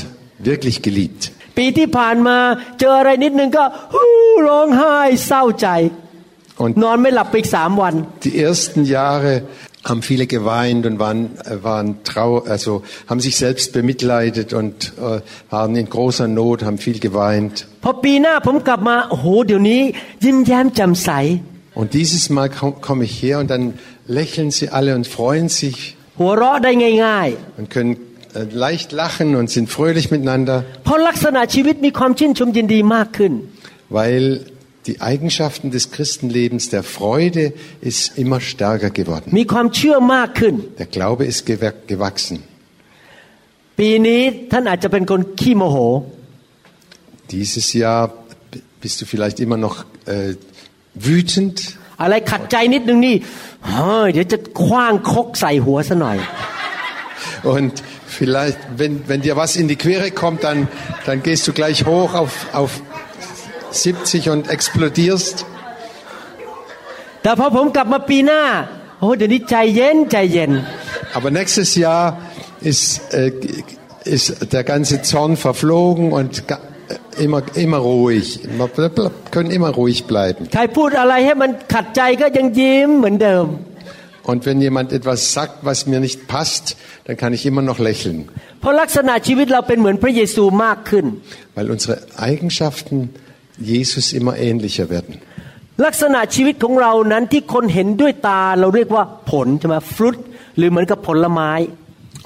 [0.50, 1.22] wirklich geliebt.
[6.64, 7.94] Und นอนไม่หลับไปอีกสามวัน
[8.28, 9.32] die ersten Jahre
[9.90, 12.72] haben viele geweint und waren, äh, waren trau also
[13.10, 15.20] haben sich selbst bemitleidet und äh,
[15.54, 17.56] waren in großer Not, haben viel geweint.
[17.84, 19.82] พอปีหน้าผมกลับมาโอ้โหเดี๋ยวนี้
[20.24, 21.10] ยิ้มแย้มแจ่มใส
[21.80, 23.64] Und dieses Mal komm- komme ich her und dann
[24.18, 25.78] lächeln sie alle und freuen sich
[26.20, 26.72] หัวเราะได้
[27.06, 27.28] ง่าย
[27.60, 27.94] und können
[28.38, 30.58] äh, leicht lachen und sind fröhlich miteinander.
[30.74, 33.34] ๆ เพราะลักษณะชีวิตมีความชื่นชมยินดีมากขึ้น
[33.98, 34.24] weil
[34.88, 39.28] die Eigenschaften des Christenlebens der Freude ist immer stärker geworden.
[39.40, 42.38] มีความเชื่อมากขึ้น Der Glaube ist gewer- gewachsen.
[43.80, 45.78] ปีนี้ท่านอาจจะเป็นคนขี้โมโห
[47.36, 48.02] Dieses Jahr
[48.52, 49.76] b- bist du vielleicht immer noch
[50.14, 50.36] äh,
[51.08, 51.58] wütend
[52.02, 53.16] อะไรขัดใจนิดนึงนี่
[53.70, 56.18] เฮ้ยเดี๋ยวจะคว้างคกใส่หัวซะหน่อย
[57.56, 57.74] und
[58.20, 60.60] vielleicht, wenn, wenn dir was in die Quere kommt, dann,
[61.08, 62.72] dann gehst du gleich hoch auf, auf
[63.72, 65.38] 70 und explodierst.
[67.24, 68.42] แต่พอผมกลับมาปีหน้า
[69.00, 70.52] โอ้เดี๋ยวนี้ใจเย็นใจเย็น
[71.18, 72.04] Aber nächstes Jahr
[72.72, 73.32] ist, äh,
[74.16, 76.62] ist der ganze Zorn verflogen und ga-
[77.18, 78.26] äh, immer, immer ruhig.
[78.60, 80.42] Wir können immer ruhig bleiben.
[80.56, 83.46] ใครพูดอะไรให้มันขัดใจก็ยังยิ้มเหมือนเดิม
[84.32, 86.66] Und wenn jemand etwas sagt, was mir nicht passt,
[87.06, 88.20] dann kann ich immer noch lächeln,
[88.60, 91.06] เพราะลักษณะชีวิตเราเป็นเหมือนพระเยซูมากขึ้น
[91.56, 91.96] weil unsere
[92.28, 92.98] Eigenschaften
[93.61, 95.15] Jesus immer ähnlicher werden.
[95.87, 100.17] ลักษณะชีวิตของเรานั้นที่คนเห็นด้วยตาเราเรียกว่าผลใช่ไหมฟรุต
[100.57, 101.53] หรือเหมือนกับผลไม้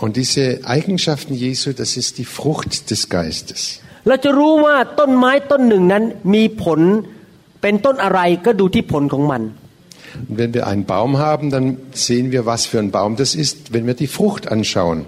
[0.04, 0.44] Und diese
[0.76, 3.60] Eigenschaften Jesu, das ist die Frucht des Geistes.
[4.08, 6.80] เราจะรู้ว่าต้นไม้ต้นหนึ่งนั้นมีผล
[7.62, 9.42] เป็นต้นอะไรก็ดูที่ผลของมัน
[10.28, 11.66] Und wenn wir einen Baum haben, dann
[12.06, 14.98] sehen wir, was für ein Baum das ist, wenn wir die Frucht anschauen.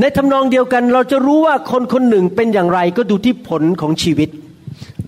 [0.00, 4.28] ในทำนองเดียวกันเราจะรู้ว่าคนคนหนึ่งเป็นอย่างไรก็ดูที่ผลของชีวิต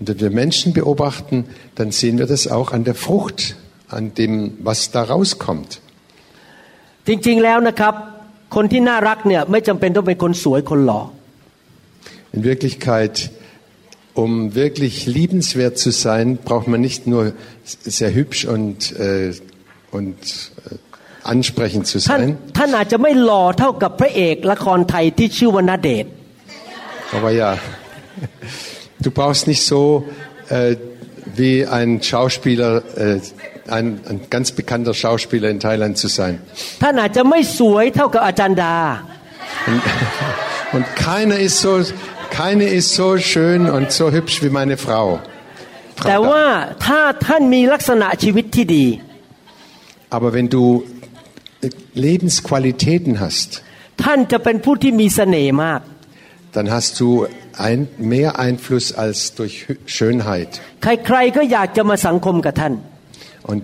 [0.00, 3.56] Und wenn wir Menschen beobachten, dann sehen wir das auch an der Frucht,
[3.88, 5.80] an dem, was da rauskommt.
[7.08, 7.94] จริงๆแล้วนะครับ
[8.54, 11.02] คนที่น่ารักเนี่ยไม่จำเป็นต้องเป็นคนสวยคนหล่อ
[12.36, 13.14] In Wirklichkeit,
[14.22, 14.30] um
[14.62, 17.22] wirklich liebenswert zu sein, braucht man nicht nur
[17.98, 19.32] sehr hübsch und, äh,
[19.98, 20.18] und
[20.66, 26.12] äh, ansprechend zu ท่าน sein, ท่านอาจจะไม่หล่อเท่ากับพระเอกละครไทยที่ชื่อว่านาเดชน์
[27.16, 27.50] aber ja,
[29.04, 30.04] du brauchst nicht so
[30.48, 30.76] äh,
[31.34, 33.20] wie ein Schauspieler, äh,
[33.68, 36.34] ein, ein ganz bekannter Schauspieler in Thailand zu sein.
[36.82, 38.76] ท่านอาจจะไม่สวยเท่ากับอาจารย์ดา
[40.74, 41.72] Und keiner ist so,
[42.40, 45.06] keine ist so schön und so hübsch wie meine Frau.
[46.06, 46.82] แต่ Frau ว่า Da.
[46.86, 48.86] ถ้าท่านมีลักษณะชีวิตที่ดี
[50.16, 50.64] Aber wenn du
[51.64, 51.70] äh,
[52.06, 53.48] Lebensqualitäten hast,
[54.04, 55.80] ท่านจะเป็นผู้ที่มีเสน่ห์มาก
[56.56, 57.08] dann hast du
[57.68, 57.80] ein,
[58.12, 60.50] mehr Einfluss als durch Hü- Schönheit.
[60.84, 62.74] ใครๆก็อยากจะมาสังคมกับท่าน
[63.52, 63.62] Und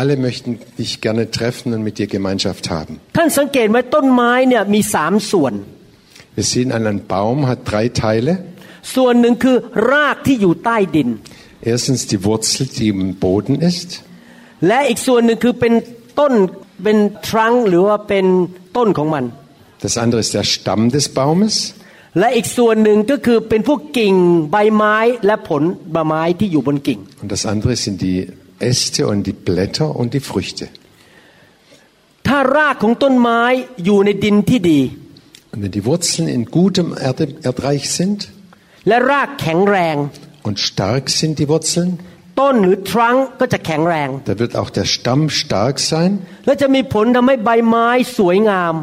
[0.00, 2.92] alle möchten dich gerne treffen und mit dir Gemeinschaft haben.
[3.16, 5.54] ท่านสังเกตไหมต้นไม้เนี่ยมีสามส่วน
[6.38, 8.32] Wir sehen an einem Baum hat drei Teile.
[8.94, 9.56] ส่วนหนึ่งคือ
[9.92, 11.08] รากที่อยู่ใต้ดิน
[11.72, 13.88] Erstens die Wurzel, die im Boden ist.
[14.66, 15.74] และอีกส่วนหนึ่งคือเป็น
[16.20, 16.32] ต้น
[16.82, 18.26] เป็นทรังหรือว่าเป็น
[18.76, 19.24] ต้นของมัน
[19.86, 21.54] Das andere ist der Stamm des Baumes.
[22.18, 24.14] และอีกส่วนหนึ่งก็คือเป็นพวกกิ่ง
[24.50, 28.18] ใบไม้และผลใบไม้ที่อยู่บนกิ่ง Und das andere sind die
[28.70, 30.66] Äste und die Blätter und die Früchte.
[32.26, 33.42] ถ้ารากของต้นไม้
[33.84, 34.80] อยู่ในดินที่ดี
[35.52, 38.18] Und wenn die Wurzeln in gutem Erde, Erdreich sind
[38.88, 39.96] และรากแข็งแรง
[40.48, 41.90] und stark sind die Wurzeln,
[42.40, 46.10] ต้นหรือทรังก็จะแข็งแรง da wird auch der Stamm stark sein
[46.46, 47.88] และจะมีผลทำให้ใบไม้
[48.18, 48.74] สวยงาม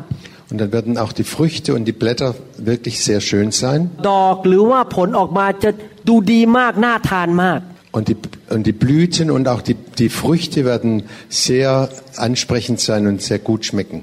[0.49, 2.29] und dann werden auch die Früchte und die Blätter
[2.71, 3.79] wirklich sehr schön sein
[4.12, 5.69] ดอกหรือว่าผลออกมาจะ
[6.07, 7.59] ดูดีมากน่าทานมาก
[7.95, 8.17] und die,
[8.49, 13.62] und die Blüten und auch die, die Früchte werden sehr ansprechend sein und sehr gut
[13.69, 13.99] schmecken.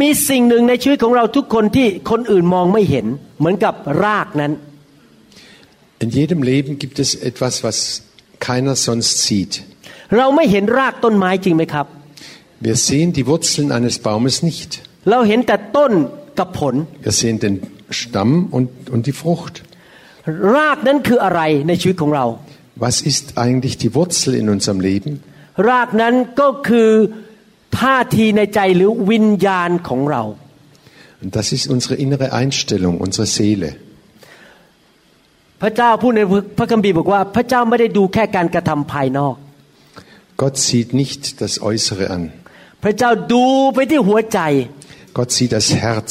[0.00, 3.06] มีสิ่งหนึ่งในชีวิตของเราทุกคนที่คนอื่นมองไม่เห็น
[3.38, 4.52] เหมือนกับรากนั้น
[6.04, 7.78] In jedem Leben gibt es etwas, was
[8.48, 9.54] keiner sonst sieht.
[10.16, 11.86] เราไม่เห็นรากต้นไม้จริงไหมครับ
[12.66, 14.70] Wir sehen die Wurzeln eines Baumes nicht.
[15.10, 15.92] เราเห็นแต่ต้น
[16.38, 16.74] กับผล
[17.06, 17.54] Wir sehen den
[18.00, 19.54] Stamm und, und die Frucht.
[20.56, 22.26] รากนั้นคืออะไรในชีวิตของเรา
[22.86, 25.12] Was ist eigentlich die Wurzel in unserem Leben?
[25.70, 26.90] รากนั้นก็คือ
[27.78, 30.22] ท่าทีในใจหรือวิญญาณของเรา
[31.22, 33.70] Und das ist unsere innere Einstellung, unsere Seele.
[35.62, 36.20] พระเจ้าพูดใน
[36.58, 39.36] พระคัมภีร์บอกว่า พระเจ้าไม่ได้ดูแค่การกระทำภายนอก
[40.42, 42.22] Gott sieht nicht das Äußere an.
[42.82, 43.44] พระเจ้าดู
[43.74, 44.40] ไปที่หัวใจ
[45.18, 46.10] Gott sieht das Herz.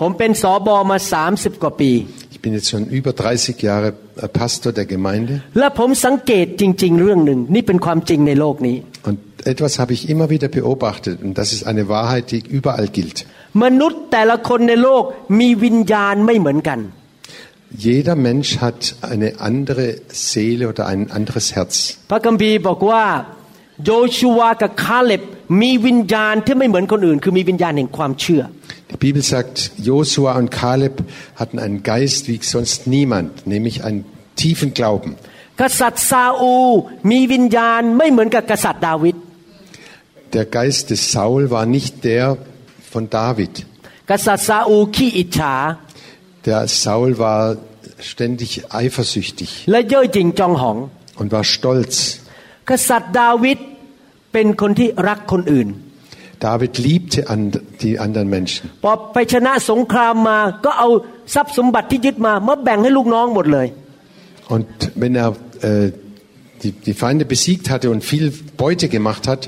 [0.00, 0.98] ผมเป็นสอบอมา
[1.30, 1.92] 30 กว่าปี
[2.34, 3.88] Ich bin jetzt schon über 30 Jahre
[4.24, 8.76] äh, Pastor der Gemeinde และผมสังเกตจริง ๆ เรื่องหนึ่ง นี่เป็นความจริงในโลกนี้
[9.08, 9.18] und
[9.52, 13.18] etwas habe ich immer wieder beobachtet und das ist eine Wahrheit, die überall gilt.
[13.64, 15.04] มนุษย์แต่ละคนในโลก
[15.40, 16.80] มีวิญญาณไม่เหมือนกัน
[17.86, 18.80] Jeder Mensch hat
[19.12, 19.86] eine andere
[20.30, 21.74] Seele oder ein anderes Herz.
[22.10, 23.04] พระคัมภีร์บอกว่า
[23.86, 25.22] โยชูวากับคาเล็บ
[25.60, 28.42] มีวิญญาณที่ไม่เหมือนคนอื่น คือมีวิญญาณแห่งความเชื่อ
[28.92, 29.56] Die Bibel sagt,
[29.90, 30.96] Josua und Kaleb
[31.40, 34.04] hatten einen Geist wie sonst niemand, nämlich einen
[34.42, 35.10] tiefen Glauben.
[35.60, 36.72] กษัตริย์ซาอูล
[37.10, 39.16] มีวิญญาณไม่เหมือนกับกษัตริย์ดาวิด
[40.36, 42.24] Der Geist des Saul war nicht der
[42.92, 43.52] von David.
[44.10, 45.54] กษัตริย์ซาอูลขี้อิจฉา
[46.46, 47.42] Der Saul war
[48.10, 48.50] ständig
[48.82, 50.76] eifersüchtig และเย่อหยิ่งจองหอง
[51.20, 51.94] und war stolz.
[52.71, 53.57] กษัตริย์ดาวิด
[54.33, 55.69] เป็นคนที่รักคนอื่น
[56.47, 57.41] David liebte an
[57.83, 58.63] die anderen Menschen.
[58.83, 60.89] พอไปชนะสงครามมาก็เอา
[61.35, 63.67] ทรัพย์สมบัติที่ยึดมามาแบ่งให้ลูกน้องหมดเลย
[64.55, 64.67] Und
[65.01, 65.29] wenn er
[65.69, 65.91] äh,
[66.63, 68.25] die, die Feinde besiegt hatte und viel
[68.63, 69.41] Beute gemacht hat,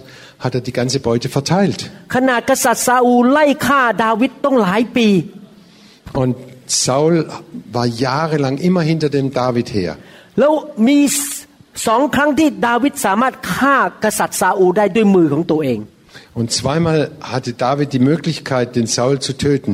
[0.43, 1.79] hat er die ganze Beute verteilt.
[2.15, 5.07] ขนาดกษัตริย์ซาอูลไล่ฆ่าดาวิดต้องหลายปี
[6.21, 6.35] Und
[6.85, 7.13] Saul
[7.77, 9.91] war jahrelang immer hinter dem David her.
[10.39, 10.51] แล้ว
[10.87, 10.99] มี
[11.86, 15.80] สองครั้งที่ดาวิดสามารถฆ่ากษัตริย์ซาอูลได้ด้วยมือของตัวเอง
[16.38, 17.00] Und zweimal
[17.32, 19.72] hatte David die Möglichkeit, den Saul zu töten.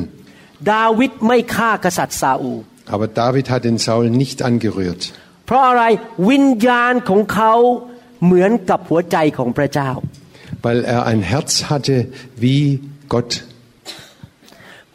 [0.73, 2.59] ดาวิดไม่ฆ่ากษัตริย์ซาอูล
[2.93, 5.01] Aber David hat den Saul nicht angerührt.
[5.11, 5.83] เ เพราะอะไร
[6.29, 7.53] วิญญาณของเขา
[8.23, 9.91] เหมือนกับหัวใจของพระเจ้า
[10.65, 11.97] Weil er ein Herz hatte
[12.43, 12.63] wie
[13.13, 13.31] Gott.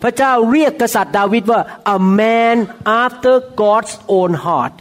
[0.02, 1.60] พระเจ้าเรียกกษัตริย์ดาวิดว่า
[1.96, 2.56] a man
[3.04, 4.74] after God's own heart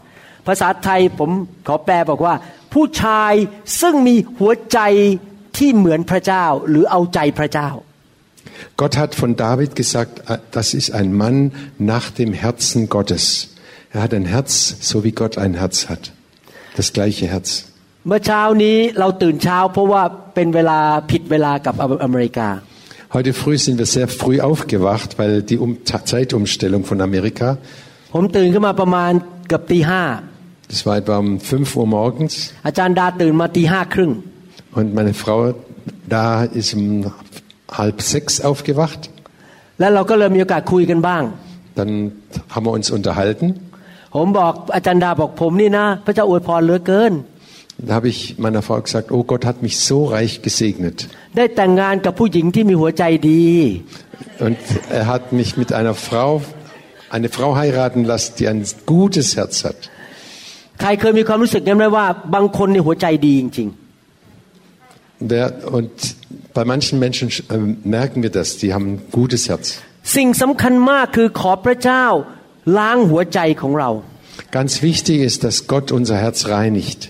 [0.48, 1.30] ภาษาไทยผม
[1.68, 2.36] ขอแปลบอกว่า
[2.74, 3.34] ผู้ชาย
[3.82, 4.80] ซึ่งมีหัวใจ
[5.58, 7.70] ที่เหมือนพระเจ้า หรือเอาใจพระเจ้า
[8.82, 11.38] Gott hat von David gesagt, äh, das ist ein Mann
[11.94, 13.24] nach dem Herzen Gottes.
[13.96, 16.04] Er hat ein Herz, so wie Gott ein Herz hat.
[16.78, 17.50] Das gleiche Herz.
[18.08, 20.04] เมื่อเช้านี้เราตื่นเช้า เพราะว่า
[20.36, 20.80] เป็นเวลา
[21.12, 22.50] ผิดเวลากับอเมริกา
[23.16, 27.48] Heute früh sind wir sehr früh aufgewacht, weil die um Ta- Zeitumstellung von Amerika,
[28.14, 29.12] ผมตื่นขึ้นมาประมาณ
[29.48, 30.04] เกือบตีห้า
[30.74, 32.34] das war etwa um 5 Uhr morgens,
[32.68, 34.12] อาจารย์ดาตื่นมาตีห้าครึ่ง
[34.78, 35.40] und meine Frau
[36.16, 36.26] da
[36.60, 36.86] ist um
[37.80, 39.02] halb sechs aufgewacht.
[39.80, 41.24] แล้วเราก็เลยมีโอกาสคุยกันบ้าง
[41.80, 41.92] Dann
[42.54, 43.48] haben wir uns unterhalten.
[44.16, 47.14] ผมบอกอาจารย์ดาบอกผมนี่นะ พระเจ้าอวยพรเหลือเกิน
[47.88, 50.98] Da habe ich meiner Frau gesagt, oh Gott hat mich so reich gesegnet.
[51.36, 53.46] ได้แต่งงานกับผู้หญิงที่มีหัวใจดี
[54.46, 54.60] Und
[55.00, 56.32] er hat mich mit einer Frau,
[57.16, 58.62] eine Frau heiraten lassen, die ein
[58.94, 59.80] gutes Herz hat.
[60.81, 63.71] ใครเคยมีความรู้สึกนั้นไหมว่าบางคนในหัวใจดีจริง
[65.33, 65.47] Wer,
[65.79, 65.91] und
[66.57, 67.59] bei manchen Menschen äh,
[67.99, 69.65] merken wir das, die haben ein gutes Herz.
[69.93, 72.05] ๆสิ่งสำคัญมากคือขอพระเจ้า
[72.79, 73.91] ล้างหัวใจของเรา
[74.59, 77.01] Ganz wichtig ist, dass Gott unser Herz reinigt,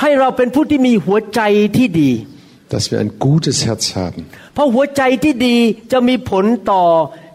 [0.00, 1.40] ให้เราเป็นผู้ที่มีหัวใจ
[1.76, 2.12] ที่ดี
[2.72, 4.22] dass wir ein gutes Herz haben.
[4.54, 5.56] เพราะหัวใจที่ดี
[5.92, 6.82] จะมีผลต่อ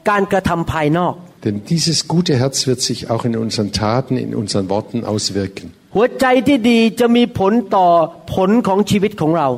[0.10, 1.14] การกระทำภายนอก
[1.45, 5.67] Denn dieses gute Herz wird sich auch in unseren Taten, in unseren Worten auswirken.
[5.97, 7.87] หัวใจที่ดีจะมีผลต่อ
[8.35, 9.49] ผลของชีวิตของเรา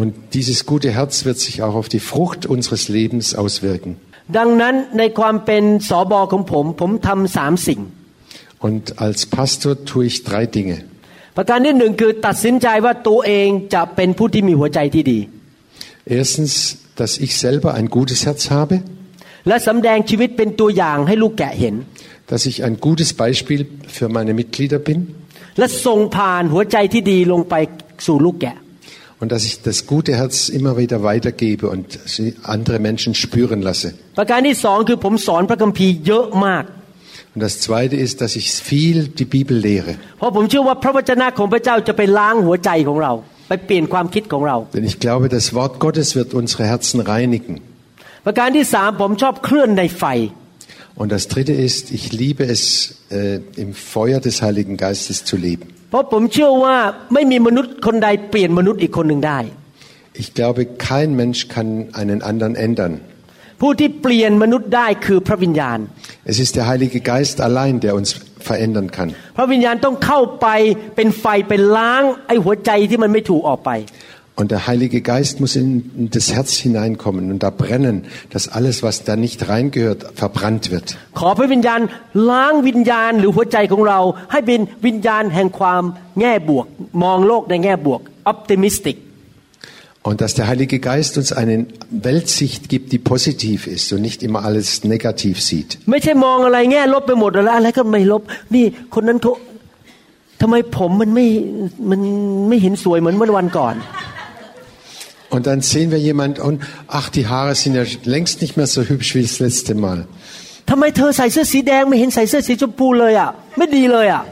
[0.00, 3.90] Und dieses gute Herz wird sich auch auf die Frucht unseres Lebens auswirken.
[4.38, 7.80] ดังนั้นในความเป็นสอบอของผม ผมทำสามสิ่ง
[8.66, 10.78] Und als Pastor tue ich drei Dinge.
[11.36, 15.20] ประการที่หนึ่งคือตัดสินใจว่าตัวเองจะเป็นผู้ที่มีหัวใจที่ดี
[16.20, 16.52] Erstens,
[17.00, 18.74] dass ich selber ein gutes Herz habe,
[19.48, 21.74] และสำแดงชีวิตเป็นตัวอย่างให้ลูกแกะเห็น
[22.32, 23.60] dass ich ein gutes Beispiel
[23.96, 24.98] für meine Mitglieder bin
[25.58, 27.54] และส่งผ่านหัวใจที่ดีลงไป
[28.06, 28.56] สู่ลูกแกะ
[29.20, 33.88] und dass ich das gute Herz immer wieder weitergebe und sie andere Menschen spüren lasse.
[34.18, 36.64] ประการที่สองคือผมสอนพระคัมภีร์เยอะมาก
[37.34, 39.92] Und das zweite ist, dass ich viel die Bibel lehre.
[40.18, 43.12] เพราะผมเชื่อว่าพระวจนะของพระเจ้าจะไปล้างหัวใจของเรา
[43.48, 47.54] ไปเปลี่ยนความคิดของเรา Denn ich glaube, das Wort Gottes wird unsere Herzen reinigen.
[48.26, 50.04] ประการที่สามผมชอบเคลื่อนในไฟ
[51.00, 52.62] Und das dritte ist, ich liebe es,
[53.10, 55.64] äh, im Feuer des Heiligen Geistes zu leben.
[55.90, 56.76] เพราะผมเชื่อว่า
[57.14, 59.38] ไม่มีมนุษย์คนใดเปลี่ยนมนุษย์อีกคนหนึ่งได้
[60.22, 61.68] Ich glaube, kein Mensch kann
[62.00, 62.94] einen anderen ändern.
[63.60, 65.78] ผู้ที่เปลี่ยนมนุษย์ได้คือพระวิญญาณ
[66.32, 68.08] Es ist der Heilige Geist allein, der uns
[68.48, 69.08] verändern kann.
[69.36, 70.48] พระวิญญาณต้องเข้าไป
[70.96, 73.70] เป็นไฟไปล้างไอ้หัวใจที่มันไม่ถูกออกไป
[74.40, 77.96] Und der Heilige Geist muss in in das Herz hineinkommen und da brennen,
[78.30, 80.86] dass alles, was da nicht reingehört, verbrannt wird.
[81.20, 81.80] ขอพระวิญญาณ
[82.30, 84.00] ล้างวิญญาณหรือหัวใจของเรา
[84.32, 85.82] ให้เป็นวิญญาณแห่งความ
[86.20, 86.66] แง่บวก
[87.02, 88.00] มองโลกในแง่บวก
[88.32, 88.96] optimistic
[90.08, 94.40] Und dass der Heilige Geist uns eine Weltsicht gibt, die positiv ist und nicht immer
[94.48, 95.70] alles negativ sieht.
[95.90, 98.22] ไม่ใช่มองอะไรแง่ลบไปหมดแล้วอะไรก็ไม่ลบ
[98.54, 99.32] นี่คนนั้นเขา
[100.40, 101.26] ทำไมผมมันไม่
[101.90, 102.00] มัน
[102.48, 103.74] ไม่เห็นสวยเหมือนเมื่อวันก่อน
[105.34, 108.80] Und dann sehen wir jemand und ach, die Haare sind ja längst nicht mehr so
[108.82, 109.98] hübsch wie das letzte Mal.
[110.70, 114.22] ทำไมเธอใส่เสื้อสีแดงไม่เห็นใส่เสื้อสีชมพูเลยอ่ะ ไม่ดีเลยอ่ะ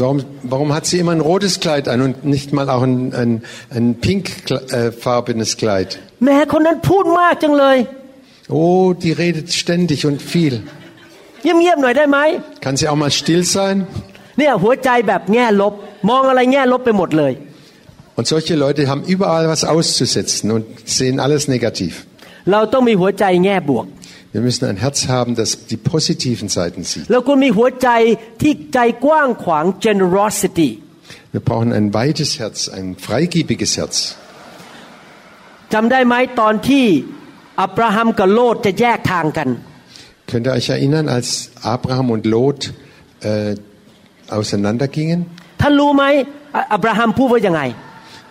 [0.00, 3.30] Warum, warum hat sie immer ein rotes Kleid an und nicht mal auch ein, ein,
[3.76, 5.88] ein pinkfarbenes Kleid?
[6.22, 7.76] แหม้คนนั้นพูดมากจังเลย
[8.58, 10.54] Oh, die redet ständig und viel.
[11.42, 12.18] เงียบๆหน่อยได้ไหม
[12.64, 13.76] Kann sie auch mal still sein?
[14.38, 15.74] เนี่ยหัวใจแบบแง่ลบ
[16.08, 17.32] มองอะไรแง่ลบไปหมดเลย
[18.20, 20.64] Und solche Leute haben überall was auszusetzen und
[20.98, 21.92] sehen alles negativ.
[22.52, 23.86] เราต้องมีหัวใจแง่บวก
[24.34, 27.06] Wir müssen ein Herz haben, das die positiven Seiten sieht.
[27.12, 27.88] เราควรมีหัวใจ
[28.42, 30.70] ที่ใจกว้างขวาง generosity
[31.34, 33.96] Wir brauchen ein weites Herz, ein freigebiges Herz.
[35.72, 36.86] จำได้ไหมตอนที่
[37.62, 39.48] อับราฮัมกับโลดจะแยกทางกัน
[40.30, 41.28] Könnt ihr euch erinnern, als
[41.74, 42.60] Abraham und Lot
[43.30, 43.54] äh,
[44.38, 45.18] auseinandergingen?
[45.60, 46.04] ท่านรู้ไหม
[46.54, 47.62] อ่ะอับราฮัมพูดว่ายังไง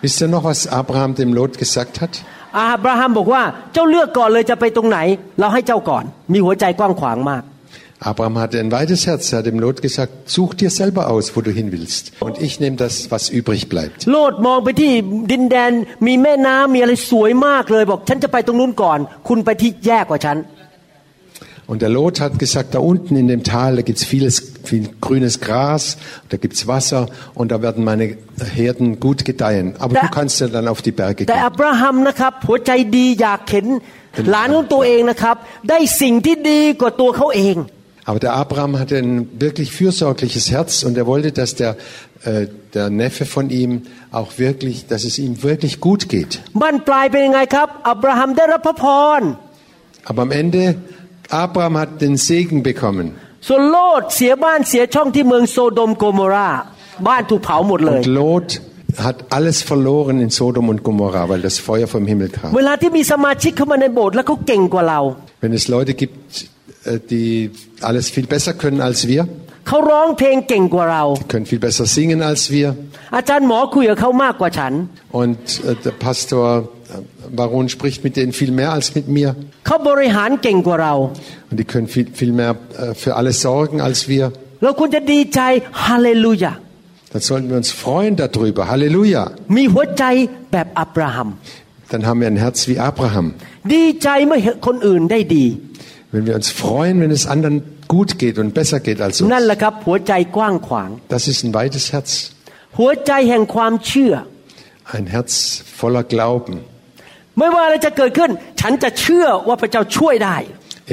[0.02, 2.12] Wisst ihr noch, was Abraham dem Lot gesagt hat?
[2.58, 3.42] อับราฮัมบอกว่า
[3.72, 4.98] เจ้าเลือกก่อนเลยจะไปตรงไหน
[5.40, 7.42] เราให้เจ้าก่อน มีหัวใจกว้างขวางมาก
[7.98, 9.32] Abraham hatte ein weites Herz.
[9.32, 12.12] Er hat dem Lot gesagt, such dir selber aus, wo du hin willst.
[12.20, 14.06] Und ich nehme das, was übrig bleibt.
[14.06, 14.14] โ
[21.70, 24.34] Und der Lot hat gesagt, da unten in dem Tal, da gibt's vieles,
[24.70, 25.96] viel grünes Gras,
[26.30, 27.02] da gibt's Wasser
[27.34, 28.16] und da werden meine
[28.54, 29.74] Herden gut gedeihen.
[29.80, 31.44] Aber Da- du kannst ja dann auf die Berge แต่ gehen.
[31.46, 33.66] อับราฮัมนะครับหัวใจดีอยากเห็น
[34.30, 35.36] หลานของตัวเองนะครับ
[35.70, 37.56] ได้สิ่งที่ดีกว่าตัวเขาเอง
[38.08, 39.12] Aber der Abraham hatte ein
[39.46, 41.72] wirklich fürsorgliches Herz und er wollte, dass der,
[42.30, 42.46] äh,
[42.76, 43.70] der Neffe von ihm
[44.18, 46.32] auch wirklich, dass es ihm wirklich gut geht.
[46.62, 48.84] บ้านปลายเป็นยังไงครับ อับราฮัมได้รับพระพ
[49.20, 49.22] ร
[50.10, 50.62] Aber am Ende,
[51.44, 53.06] Abraham hat den Segen bekommen.
[53.48, 56.48] ส่วนโลดเสียบ้านเสียช่องที่เมืองโซโดมโกโมรา
[57.08, 58.48] บ้านถูกเผาหมดเลย Und Lot
[59.06, 62.50] hat alles verloren in Sodom und Gomorra, weil das Feuer vom Himmel kam.
[62.56, 65.00] เวลาที่มีสมาชิกเข้ามาในโบสถ์แล้วเขาเก่งกว่าเรา
[65.42, 66.16] Wenn es Leute gibt,
[66.90, 67.28] äh, die
[67.88, 69.22] alles viel besser können als wir,
[69.68, 72.68] เขาร้องเพลงเก่งกว่าเรา können viel besser singen als wir,
[73.16, 74.72] อาจารย์หมอคุยกับเขามากกว่าฉัน
[75.20, 76.79] und äh, der Pastor äh,
[77.35, 79.35] Baron spricht mit denen viel mehr als mit mir.
[81.49, 84.31] Und die können viel, viel mehr äh, für alles sorgen als wir.
[87.13, 88.69] Dann sollten wir uns freuen darüber.
[88.69, 89.31] Halleluja.
[91.89, 93.33] Dann haben wir ein Herz wie Abraham.
[96.11, 99.29] Wenn wir uns freuen, wenn es anderen gut geht und besser geht als uns.
[101.09, 102.31] Das ist ein weites Herz.
[104.85, 106.59] Ein Herz voller Glauben.
[107.38, 108.30] ไม่ว่าอะไรจะเกิดขึ้น
[108.60, 110.36] ฉันจะเชื่อว่าพระเจ้าช่วยได้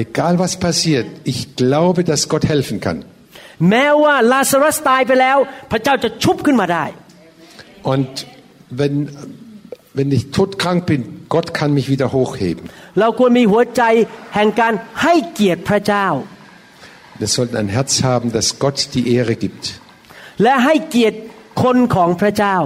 [0.06, 2.98] Egal was passiert, ich glaube, dass Gott helfen kann.
[3.70, 5.38] แม้ว่าลาซารัสตายไปแล้ว
[5.72, 6.86] พระเจ้าจะชุบขึ้นมาได้
[7.94, 8.12] Und
[8.80, 8.96] wenn,
[9.98, 11.02] wenn ich todkrank bin,
[11.36, 12.64] Gott kann mich wieder hochheben.
[13.00, 13.84] เราควรมีหัวใจ
[14.36, 16.08] แห่งการให้เกียรติพระเจ้า
[17.22, 19.64] Wir sollten ein Herz haben, das Gott die Ehre gibt.
[20.44, 21.18] และให้เกียรติ
[21.64, 22.58] คนของพระเจ้า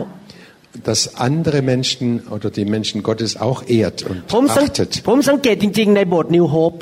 [0.89, 3.98] Dass andere Menschen oder die Menschen Gottes auch ehrt
[4.34, 4.89] ผม und สัง achtet.
[5.08, 6.74] ผมสังเกตจริง ๆ ในโบสถ์นิวโฮป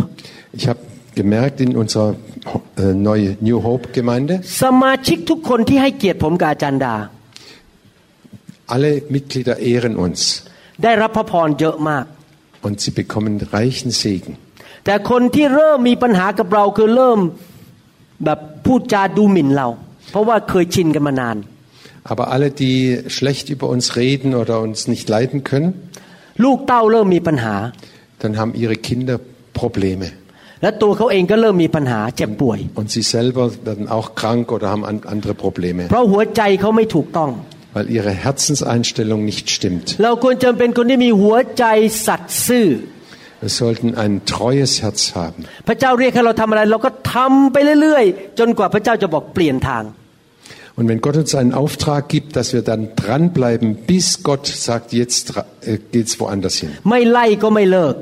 [0.57, 0.81] Ich habe
[1.19, 2.15] gemerkt in unserer
[2.77, 6.95] äh, neue New Hope Gemeinde, สมาชิกทุกคนที่ให้เกียรติผมกับอาจารย์ดา
[8.73, 10.21] alle Mitglieder ehren uns
[10.83, 12.05] ได้รับพระพรเยอะมาก
[12.65, 14.33] und sie bekommen reichen Segen.
[14.85, 17.19] แต่คนที่เริ่มมีปัญหากับเราคือเริ่ม
[18.25, 19.67] แบบพูดจาดูหมิ่นเรา
[20.11, 21.37] เพราะว่าเคยชินกันมานาน
[22.11, 25.69] Aber alle, die schlecht über uns reden oder uns nicht leiden können,
[26.43, 27.55] ลูกเต้าเริ่มมีปัญหา
[28.21, 29.15] dann haben ihre Kinder
[29.61, 30.07] Probleme.
[30.61, 37.31] และตัวเขาเองก็เริ่มมีปัญหาเจ็บป่วย Und sie selber werden auch krank oder haben an- andere Probleme, เพราะหัวใจเขาไม่ถูกต้อง
[37.75, 39.87] weil ihre Herzenseinstellung nicht stimmt.
[40.03, 41.65] เราควรจะเป็นคนที่มีหัวใจ
[42.07, 42.67] สัตย์ซื่อ
[43.43, 45.39] Wir sollten ein treues Herz haben.
[45.67, 49.83] พระเจ้าเรียกให้เราทำอะไร เราก็ทำไปเรื่อยๆ จนกว่าพระเจ้าจะบอกเปลี่ยนทาง
[50.79, 55.37] Und wenn Gott uns einen Auftrag gibt, dass wir dann dranbleiben, bis Gott sagt, jetzt
[55.37, 56.71] ra- äh, geht's woanders hin.
[56.89, 57.95] ไม่ไล่ก็ไม่เลิก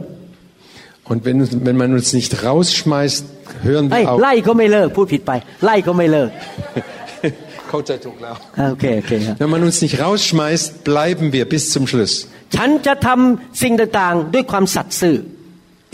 [1.12, 3.24] Und wenn, uns- wenn man uns nicht rausschmeißt,
[3.68, 4.20] hören ไอ้ย wir auch.
[4.22, 5.32] ไล่ก็ไม่เลิกพูดผิดไป
[5.66, 6.30] ไล่ก็ไม่เลิก
[8.58, 12.14] อ่าโอเคโอเคครับ Wenn man uns nicht rausschmeißt, bleiben wir bis zum Schluss.
[12.56, 15.16] ฉันจะทำสิ่งต่างๆ ด้วยความสัตย์ซื่อ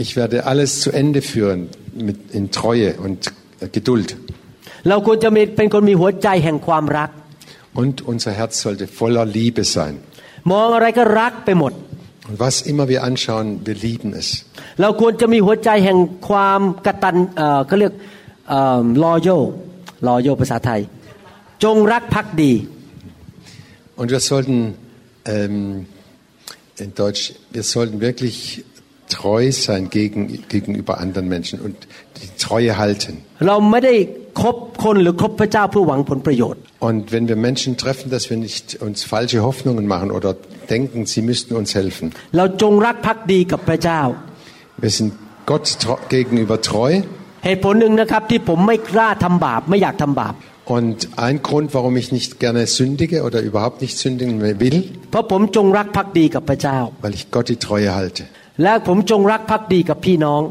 [0.04, 1.60] Ich werde alles zu Ende führen
[2.08, 3.20] mit, in Treue und
[3.60, 4.10] äh, Geduld.
[4.88, 7.10] เราควรจะมีเป็นคนมีหัวใจแห่งความรัก
[7.82, 9.94] Und unser Herz sollte voller Liebe sein.
[10.52, 11.74] มองอะไรก็รักไปหมด
[12.30, 14.28] Und was immer wir anschauen, wir lieben es.
[14.82, 16.00] เราควรจะมีหัวใจแห่ง
[16.30, 17.94] ความกตัญเอ่อเขาเรียก
[19.04, 19.30] ลอโย
[20.08, 20.82] ลอโยภาษาไทย
[21.64, 22.54] จงรักภักดี
[24.00, 24.76] Und wir sollten,
[25.26, 25.86] ähm,
[26.84, 28.64] in Deutsch, wir sollten wirklich
[29.10, 31.76] treu sein gegen, gegenüber anderen Menschen und
[32.22, 33.14] die Treue halten.
[33.48, 33.94] เราไม่ได้
[34.42, 40.32] คบคนหรือคบพระเจ้าเพื่อหวังผลประโยชน์ Und wenn wir Menschen treffen, dass wir nicht uns falsche Hoffnungen machen oder
[40.74, 42.06] denken, sie müssten uns helfen.
[42.38, 44.02] เราจงรักภักดีกับพระเจ้า
[44.84, 45.12] Wir sind
[45.50, 46.92] Gott tro- gegenüber treu.
[47.46, 50.36] เหตุผลหนึ่งนะครับที่ผมไม่กล้าทำบาปไม่อยากทำบาป
[50.78, 50.98] Und
[51.28, 54.78] ein Grund, warum ich nicht gerne sündige oder überhaupt nicht sündigen will,
[55.12, 58.24] เพราะผมจงรักภักดีกับพระเจ้า weil ich Gott die Treue halte.
[58.64, 60.42] และผมจงรักภักดีกับพี่น้อง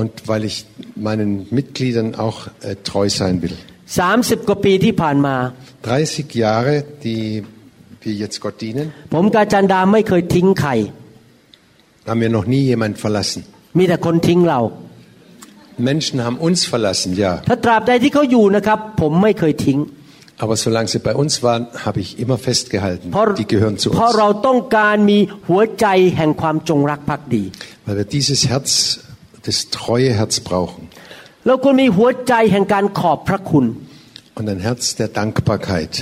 [0.00, 0.56] Und weil ich
[0.96, 2.38] meinen Mitgliedern auch
[2.68, 3.54] äh, treu sein will.
[3.86, 5.36] 30 กว่าปีที่ผ่านมา
[5.82, 6.74] 30 Jahre,
[7.04, 7.22] die
[8.02, 10.70] wir jetzt Gott dienen, ผมกับอาจันดาไม่เคยทิ้งใคร
[12.08, 13.40] haben wir noch nie jemand verlassen.
[13.78, 14.60] มีแต่คนทิ้งเรา
[15.90, 17.32] Menschen haben uns verlassen, ja.
[17.48, 19.78] ถ้าตราบใดที่เขาอยู่นะครับ ผมไม่เคยทิ้ง
[20.44, 23.06] Aber solange sie bei uns waren, habe ich immer festgehalten.
[23.14, 24.18] เพราะ Die gehören zu เพราะ uns.
[24.18, 25.86] เราต้องการมีหัวใจ
[26.16, 27.44] แห่งความจงรักภักดี
[27.86, 28.70] Weil wir dieses Herz,
[29.48, 30.82] das treue Herz brauchen.
[31.46, 33.66] เราควรมีหัวใจแห่งการขอบพระคุณ
[34.38, 35.92] Und ein Herz der Dankbarkeit.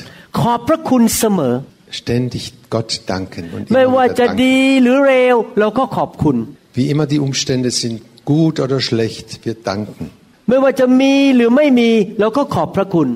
[0.40, 1.55] ขอบพระคุณเสมอ
[2.00, 2.44] Ständig
[2.74, 4.40] Gott danken und ไม่ immer ว่า wieder จะ danken.
[4.44, 6.36] ดีหรือเร็วเราก็ขอบคุณ
[6.78, 7.96] Wie immer die Umstände sind,
[8.32, 10.05] gut oder schlecht, wir danken.
[10.48, 11.90] ไม่ว่าจะมีหรือไม่มี
[12.20, 13.09] เราก็ขอบพระคุณ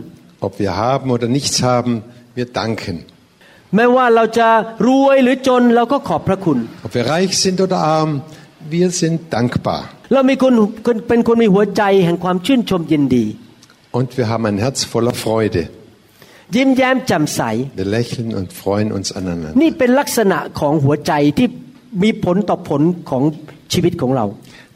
[0.47, 1.93] Ob wir haben oder nichts haben,
[2.39, 2.97] wir danken.
[3.76, 4.49] ไม่ว่าเราจะ
[4.87, 8.11] รวยหรือจนเราก็ขอบพระคุณ Ob wir reich sind oder arm,
[8.76, 9.80] wir sind dankbar.
[10.12, 10.53] เรามีคน
[10.87, 13.26] คนเป็นคนมีหัวใจแห่งความชื่นชมยินดี
[13.99, 15.62] Und wir haben ein Herz voller Freude.
[16.55, 17.41] ยิ้มแย้มแจ่มใส
[17.80, 19.51] Wir lächeln und freuen uns aneinander.
[19.62, 21.49] นี่เป็นลักษณะของหัวใจที่
[22.03, 23.22] มีผลต่อผลของ
[23.72, 24.26] ชีวิตของเรา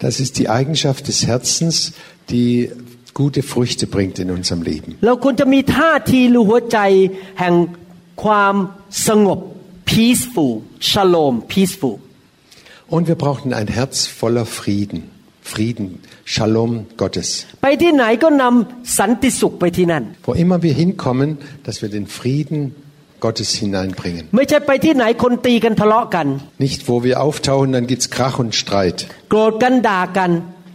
[0.06, 1.76] Das ist die Eigenschaft des Herzens,
[2.34, 2.52] die
[3.20, 4.90] gute Früchte bringt in unserem Leben.
[5.06, 6.78] เราควรจะมีท่าทีหรือหัวใจ
[7.40, 7.54] แห่ง
[8.24, 8.54] ความ
[9.08, 9.38] สงบ
[9.92, 10.52] peaceful
[10.90, 11.96] shalom peaceful
[12.94, 14.98] Und wir brauchen ein Herz voller Frieden.
[15.45, 17.45] Frieden, Shalom Gottes.
[20.23, 22.73] Wo immer wir hinkommen, dass wir den Frieden
[23.19, 24.27] Gottes hineinbringen.
[26.57, 29.07] Nicht, wo wir auftauchen, dann gibt es Krach und Streit.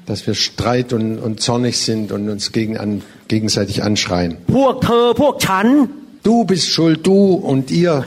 [0.07, 4.37] Dass wir Streit und, und zornig sind und uns gegen, an, gegenseitig anschreien.
[6.23, 8.05] Du bist schuld, du und ihr.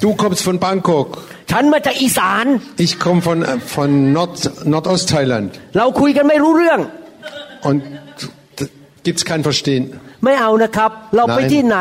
[0.00, 1.33] Du kommst von Bangkok.
[1.51, 2.45] ฉันมาจากอีสาน
[2.85, 4.33] Ich komme von, äh, von Nord,
[4.73, 5.49] Nordostthailand.
[5.77, 6.79] เราคุยกันไม่รู้เรื่อง
[7.69, 7.77] Und
[8.59, 8.69] d-
[9.05, 9.83] gibt's kein Verstehen.
[10.25, 11.51] ไม่เอานะครับ เราไป Nein.
[11.53, 11.79] ที่ไหน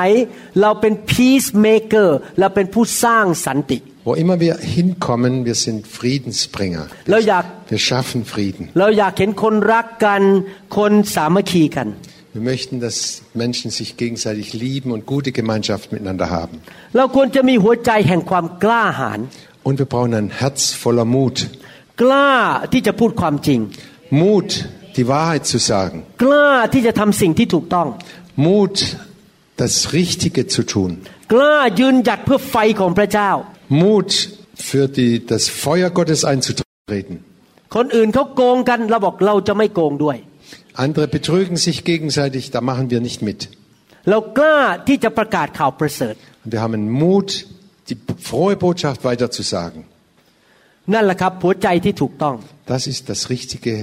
[0.62, 2.08] เราเป็น peacemaker
[2.40, 6.84] เราเป็นผู้สร้างสันติ Wo immer wir hinkommen, wir sind Friedensbringer.
[7.12, 8.62] Lo Wir, yak- wir schaffen Frieden.
[8.78, 10.22] เราอยากเห็นคนรักกัน
[10.76, 11.88] คนสามัคคีกัน
[12.36, 12.98] Wir möchten, dass
[13.44, 16.54] Menschen sich gegenseitig lieben und gute Gemeinschaft miteinander haben.
[16.96, 19.20] เราควรจะมีหัวใจแห่งความกล้าหาญ
[19.66, 21.36] Und wir brauchen ein Herz voller Mut.
[22.02, 22.32] กล้า
[22.72, 23.60] ที่จะพูดความจริง
[24.22, 24.48] Mut,
[24.96, 25.96] die Wahrheit zu sagen.
[26.22, 27.88] กล้าที่จะทำสิ่งที่ถูกต้อง
[28.46, 28.76] Mut,
[29.62, 30.90] das Richtige zu tun.
[31.32, 33.30] กล้ายืนหยัดเพื่อไฟของพระเจ้า
[33.82, 34.10] Mut,
[34.68, 37.14] für die, das Feuer Gottes einzutreten.
[37.74, 40.16] คนอื่นเขาโกงกันเราบอกเราจะไม่โกงด้วย
[40.84, 43.40] Andere betrügen sich gegenseitig, da machen wir nicht mit.
[44.10, 44.58] เรากล้า
[44.88, 46.14] ที่จะประกาศข่าวประเสริฐ
[46.44, 47.28] Und wir haben Mut,
[47.88, 47.96] die
[48.28, 49.80] frohe Botschaft weiterzusagen.
[50.94, 52.34] นั่นแหละครับหัวใจที่ถูกต้อง
[52.74, 53.74] Das ist das richtige,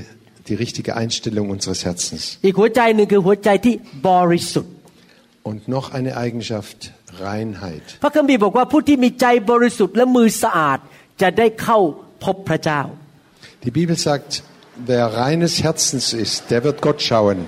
[0.50, 2.24] die richtige Einstellung unseres Herzens.
[2.46, 3.74] อีกหัวใจหนึ่งคือหัวใจที่
[4.10, 4.74] บริสุทธิ์
[5.50, 6.78] Und noch eine Eigenschaft,
[7.28, 7.86] Reinheit.
[8.04, 10.80] พระคัมภีร์บอกว่าผู้ที่มีใจบริสุทธิ์และมือสะอาด
[11.22, 11.80] จะได้เข้า
[12.24, 12.82] พบพระเจ้า
[13.66, 14.32] Die Bibel sagt,
[14.91, 17.39] wer reines Herzens ist, der wird Gott schauen.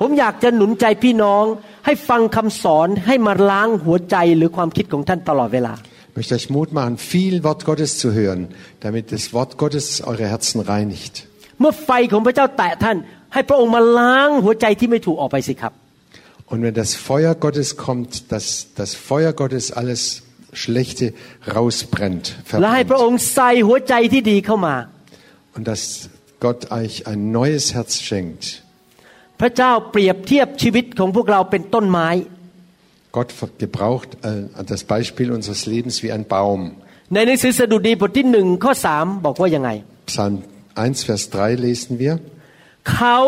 [0.00, 1.44] ผมอยากจะหนุนใจพี่น้อง
[1.86, 5.74] ให้ฟังคำสอนให้มาล้างหัวใจหรือความคิดของท่านตลอดเวลา
[6.10, 8.40] Ich möchte euch Mut machen, viel Wort Gottes zu hören,
[8.84, 11.14] damit das Wort Gottes eure Herzen reinigt.
[11.60, 12.96] เมื่อไฟของพระเจ้าแตะท่าน
[13.34, 15.72] ให้พระองค์มาล้างหัวใจที่ไม่ถูกออกไปสิครับ
[16.50, 18.46] Und wenn das Feuer Gottes kommt, dass
[18.80, 20.02] das Feuer Gottes alles
[20.62, 21.06] Schlechte
[21.56, 22.24] rausbrennt,
[22.60, 24.74] และให้พระ verbrennt, องค์ใส่หัวใจที่ดีเข้ามา
[25.56, 25.82] und dass
[26.44, 28.44] Gott euch ein neues Herz schenkt.
[29.43, 32.09] พระเจ้าเปรียบเทียบชีวิตของพวกเราเป็นต้นไม้
[33.17, 33.29] Gott
[33.63, 36.61] gebraucht äh, das Beispiel unseres Lebens wie ein Baum.
[37.13, 39.69] ในหนังสือสดุดีบทที่หนึ่งข้อสามบอกว่ายังไง
[40.11, 40.33] Psalm
[40.75, 42.13] 1, Vers 3 lesen wir.
[42.93, 43.19] เขา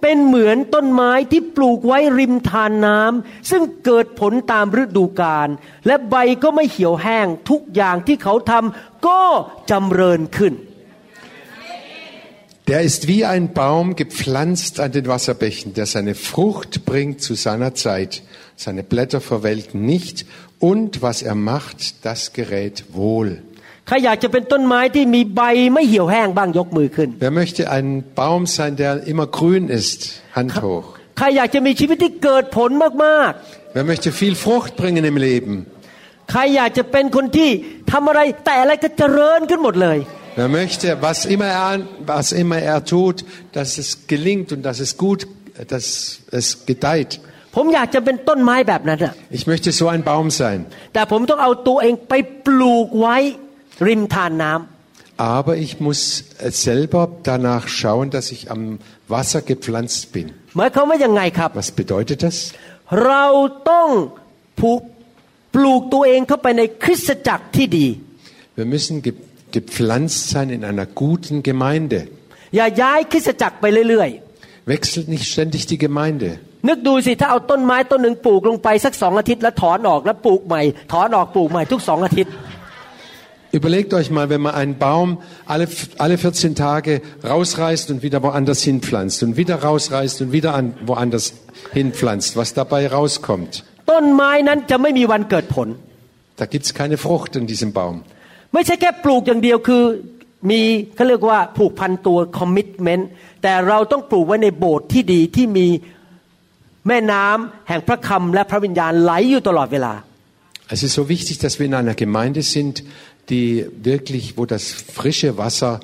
[0.00, 5.48] เป็นเหมือนต้นไม้ที่ปลูกไว้ริมทานน้ำซึ่งเกิดผลตามฤดูกาล
[5.86, 9.22] และใบก็ไม่เหี่ยวแห้งทุกอย่างที่เขาทำก็
[9.70, 10.52] จำเริญขึ้น
[12.69, 17.75] Der ist wie ein Baum gepflanzt an den Wasserbächen, der seine Frucht bringt zu seiner
[17.75, 18.23] Zeit.
[18.55, 20.25] Seine Blätter verwelken nicht
[20.59, 23.29] und was er macht, das gerät wohl.
[23.87, 25.41] ใครอยากจะเป็นต้นไม้ที่มีใบ
[25.73, 27.87] ไม่เหี่ยวแห้งบ้างยกมือขึ้น Wer möchte ein
[28.21, 29.99] Baum sein, der immer grün ist?
[30.37, 30.87] Hand hoch.
[31.17, 32.69] ใครอยากจะมีชีวิตที่เกิดผล
[33.05, 33.31] มาก
[33.75, 35.53] Wer möchte viel Frucht bringen im Leben?
[35.93, 37.49] ๆ ใครอยากจะเป็นคนที่
[37.91, 39.97] ทำอะไรแต่อะไรก็เจริญขึ้นหมดเลย
[40.37, 43.17] Wer möchte, was immer er, was immer er tut,
[43.53, 45.27] dass es gelingt und dass es gut,
[45.73, 47.11] dass es gedeiht.
[47.55, 50.59] ผมอยากจะเป็นต้นไม้แบบนั้นอะ Ich möchte so ein Baum sein.
[50.93, 52.13] แต่ผมต้องเอาตัวเองไป
[52.45, 53.17] ปลูกไว้
[53.87, 54.75] ริมทานน้ำ
[55.37, 56.01] Aber ich muss
[56.39, 58.61] äh, selber danach schauen, dass ich am
[59.13, 60.27] Wasser gepflanzt bin.
[60.57, 62.35] หมายความว่ายังไงครับ Was bedeutet das?
[63.05, 63.25] เรา
[63.71, 63.89] ต้อง
[64.59, 64.81] ผูก
[65.53, 67.87] ปลูกตัวเองเข้าไปในคริสตจักรที่ดี
[68.57, 69.11] Wir müssen ge
[69.55, 71.99] gepflanzt sein in einer guten Gemeinde.
[72.55, 74.09] อย่าย้ายคริสตจักรไปเรื่อย
[74.73, 76.29] Wechselt nicht ständig die Gemeinde.
[76.49, 80.61] ๆ นึกดูสิถ้าเอาต้นไม้ต้นหนึ่งปลูกลงไปสักสองอาทิตย์แล้วถอนออกแล้วปลูกใหม่
[80.93, 82.33] ถอนออกปลูกใหม่ทุกสองอาทิตย์
[83.59, 88.61] Überlegt euch mal, wenn man einen Baum alle, alle 14 Tage rausreißt und wieder woanders
[88.63, 91.25] hinpflanzt und wieder rausreißt und wieder an, woanders
[91.71, 93.51] hinpflanzt, was dabei rauskommt.
[93.91, 95.67] ต้นไม้นั้นจะไม่มีวันเกิดผล
[96.39, 97.95] Da gibt's keine Frucht in diesem Baum.
[98.53, 99.83] ไม่ใช่แค่ปลูกอย่างเดียวคือ
[100.49, 100.61] มี
[100.95, 103.03] เขาเรียกว่าผูกพันตัว commitment
[103.43, 105.67] แต่เราต้องปลูกไว้ในโบสถ์ที่ดีที่มี
[106.87, 109.93] แม่น้ำแห่งพระคำและพระวิญญาณไหลอยู่ตลอดเวลา
[110.75, 112.83] Es ist so wichtig, dass wir in einer Gemeinde sind,
[113.29, 115.79] die wirklich, wo das frische Wasser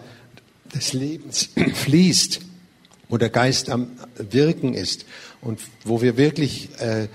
[0.74, 1.50] des Lebens
[1.84, 2.42] fließt,
[3.10, 3.82] wo der Geist am
[4.18, 5.06] Wirken ist
[5.42, 7.08] und wo wir wirklich äh,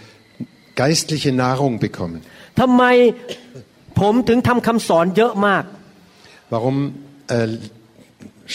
[0.76, 2.20] geistliche Nahrung bekommen.
[2.60, 2.82] ทำไม
[4.00, 5.64] ผมถึงทำคำสอนเยอะมาก
[6.54, 6.76] Warum
[7.36, 7.48] äh,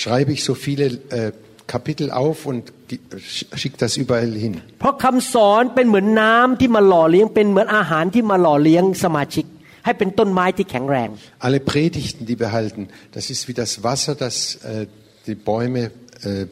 [0.01, 0.86] schreibe ich so viele
[1.19, 1.32] äh,
[1.73, 2.99] Kapitel auf und gi-
[3.36, 4.53] sch- schicke das überall hin?
[4.79, 9.45] เพราะคำสอนเป็นเหมือนน้ำที่มาหล่อเลี้ยงเป็นเหมือนอาหารที่มาหล่อเลี้ยงสมาชิก
[9.86, 11.09] ให้เป็นต้นไม้ที่แข็งแรง
[11.47, 12.82] Alle Predigten, die wir halten,
[13.15, 14.86] das ist wie das Wasser, das äh,
[15.27, 15.82] die Bäume
[16.29, 16.45] äh,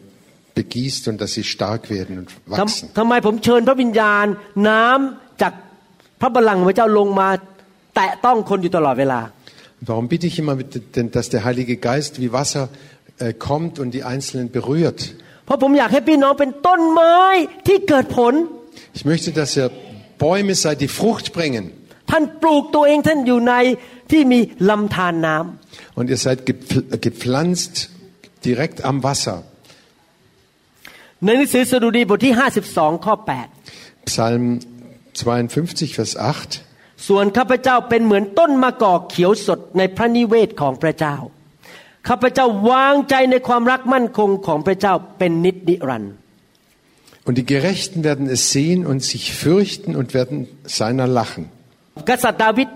[0.59, 2.86] begießt und dass sie stark werden und ท wachsen.
[2.93, 4.25] ำทำไมผมเชิญพระวิญญาณ
[4.67, 5.53] น้ำจาก
[6.21, 7.30] พระบัลลังก์ของพระเจ้าลงมา
[7.95, 9.21] แตะต้องคนอยู่ตลอดเวลา
[9.89, 12.63] Warum bitte ich immer, mit- denn, dass der Heilige Geist wie Wasser
[13.25, 14.99] äh, kommt und die Einzelnen berührt?
[15.45, 17.17] เพราะผมอยากให้พี่น้องเป็นต้นไม้
[17.67, 18.34] ที่เกิดผล
[18.97, 19.67] Ich möchte, dass ihr
[20.25, 21.63] Bäume seid, die Frucht bringen.
[22.11, 23.53] ท่านปลูกตัวเองท่านอยู่ใน
[24.11, 27.73] ที่มีลำธารน้ำ Und ihr seid gepfl- gepflanzt
[28.47, 29.38] direkt am Wasser.
[31.25, 32.34] ในหนังสือสดุดีบทที่
[32.69, 33.15] 52 ข้อ
[34.11, 34.43] Psalm
[35.13, 36.63] 52, Vers 8.
[37.05, 41.16] 8ส่วนข้าพเจ้าเป็นเหมือนต้นมะกอกเขียวสดในพระนิเวศของพระเจ้า
[42.09, 46.14] ข้าพเจ้าวางใจในความรักมั่นคงของพระเจ้าเป็นนิจนิรันดร์
[47.26, 50.36] Und die Gerechten werden es sehen und sich fürchten und werden
[50.78, 51.44] seiner lachen.
[52.09, 52.68] กษัตริย์ดาวิด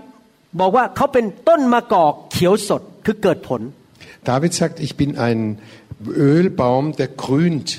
[0.59, 3.61] บอกว่าเขาเป็นต้นมะกอกเขียวสดคือเกิดผล
[4.29, 5.39] David sagt, ich bin ein
[6.31, 7.69] Ölbaum, der grünt.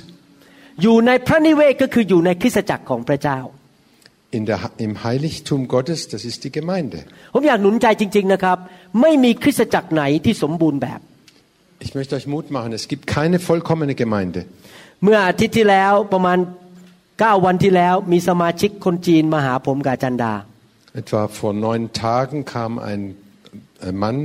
[0.82, 3.38] อยู่ในพระนิเวศก็คืออยู่ในคริสตจักรของพระเจ้า
[4.37, 6.99] In der, Im Heiligtum Gottes, das ist die Gemeinde.
[7.33, 8.57] ผมอยากหนุนใจจริง ๆนะครับ
[9.01, 10.99] ไม่มีคริสตจักรไหนที่สมบูรณ์แบบ
[11.85, 14.41] Ich möchte euch Mut machen, es gibt keine vollkommene Gemeinde.
[15.03, 16.37] เมื่ออาทิตย์ที่แล้วประมาณ
[16.91, 20.33] 9 วันที่แล้วมีสมาชิกคนจีนมาหาผมกับอาจันดา
[21.01, 23.01] Etwa vor neun Tagen kam ein
[23.81, 24.17] äh, Mann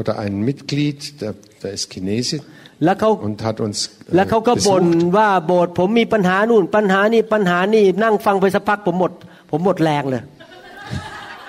[0.00, 2.36] oder ein Mitglied, der, der ist Chinese
[2.84, 3.78] แล้วเขา und hat uns
[4.14, 5.14] แล้ว äh, เขาก็บ่น besucht.
[5.16, 9.12] ว่าโบสถ์ผมมีปัญหานู่น ปัญหานี่ปัญหานี่นั่งฟังไปสักพักผมหมด
[9.50, 10.22] ผมหมดแรงเลย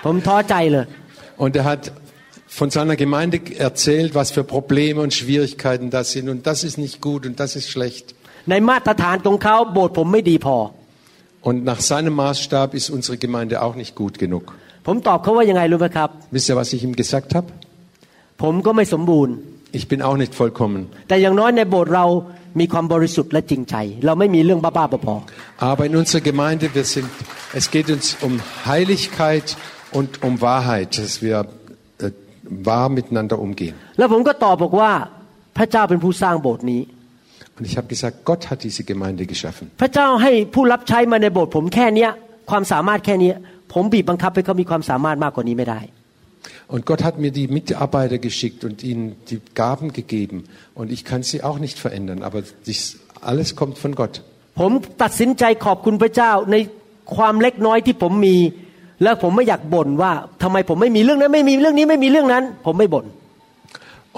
[0.04, 0.86] ผมท้อใจเลย
[1.44, 1.84] Und er hat
[2.60, 3.38] von seiner Gemeinde
[3.70, 6.30] erzählt, was für Probleme und Schwierigkeiten das sind.
[6.34, 8.06] Und das ist nicht gut und das ist schlecht.
[8.50, 10.58] ในมาตรฐานของเขาโบสถ์ผมไม่ดีพอ
[11.48, 14.44] Und nach seinem Maßstab ist unsere Gemeinde auch nicht gut genug.
[14.86, 17.48] ผมตอบเขาว่ายังไงรู้ไหมครับ Wisst ihr, was ich ihm gesagt habe?
[18.42, 19.34] ผมก็ไม่สมบูรณ์
[19.80, 20.82] Ich bin auch nicht vollkommen.
[21.10, 22.06] แต่อย่างน้อยในโบสถ์เรา
[22.60, 23.76] มีความบริสุทธิ์และจริงใจ
[24.06, 25.16] เราไม่มีเรื่องบ้าๆบอ
[25.70, 27.10] Aber in unserer Gemeinde, wir sind,
[27.60, 28.34] es geht uns um
[28.70, 29.48] Heiligkeit
[29.98, 31.38] und um Wahrheit, dass wir
[32.06, 32.12] äh,
[32.70, 33.76] wahr miteinander umgehen.
[33.88, 34.92] ๆแล้วผมก็ตอบบอกว่า
[35.58, 36.82] พระเจ้าเป็นผู้สร้างโบสถ์นี้
[37.58, 39.66] Und ich habe gesagt, Gott hat diese Gemeinde geschaffen.
[39.82, 42.12] พระเจ้าให้ผู้รับใช้มาในโบสถ์ผมแค่เนี้ย
[42.50, 43.36] ความสามารถแค่เนี้ย
[43.74, 45.80] ผมบีบบังคับให้เขามีความสามารถมากกว่านี้ไม่ได้
[46.70, 50.46] Und Gott hat mir die Mitarbeiter geschickt und ihnen die Gaben gegeben.
[50.74, 54.22] Und ich kann sie auch nicht verändern, aber dies, alles kommt von Gott.
[54.60, 54.72] ผม
[55.04, 56.56] ตัดสินใจขอบคุณพระเจ้าใน
[57.16, 58.38] ความเล็กน้อยที่ผมมี
[59.04, 60.12] แล้วผมไม่อยากบ่นว่า
[60.44, 63.06] ทำไมผมไม่มีเรื่องนั้นไม่มีเรื่องนี้ไม่มีเรื่องนั้น ผมไม่บ่น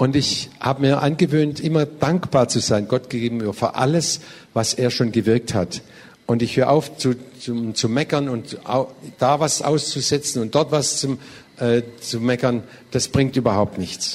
[0.02, 4.20] Und ich habe mir angewöhnt, immer dankbar zu sein, Gott gegenüber, für alles,
[4.54, 5.82] was er schon gewirkt hat.
[6.24, 10.70] Und ich höre auf zu, zu, zu meckern und au, da was auszusetzen und dort
[10.70, 11.18] was zum,
[11.58, 12.56] äh, zu meckern.
[12.94, 14.06] Das bringt überhaupt nichts.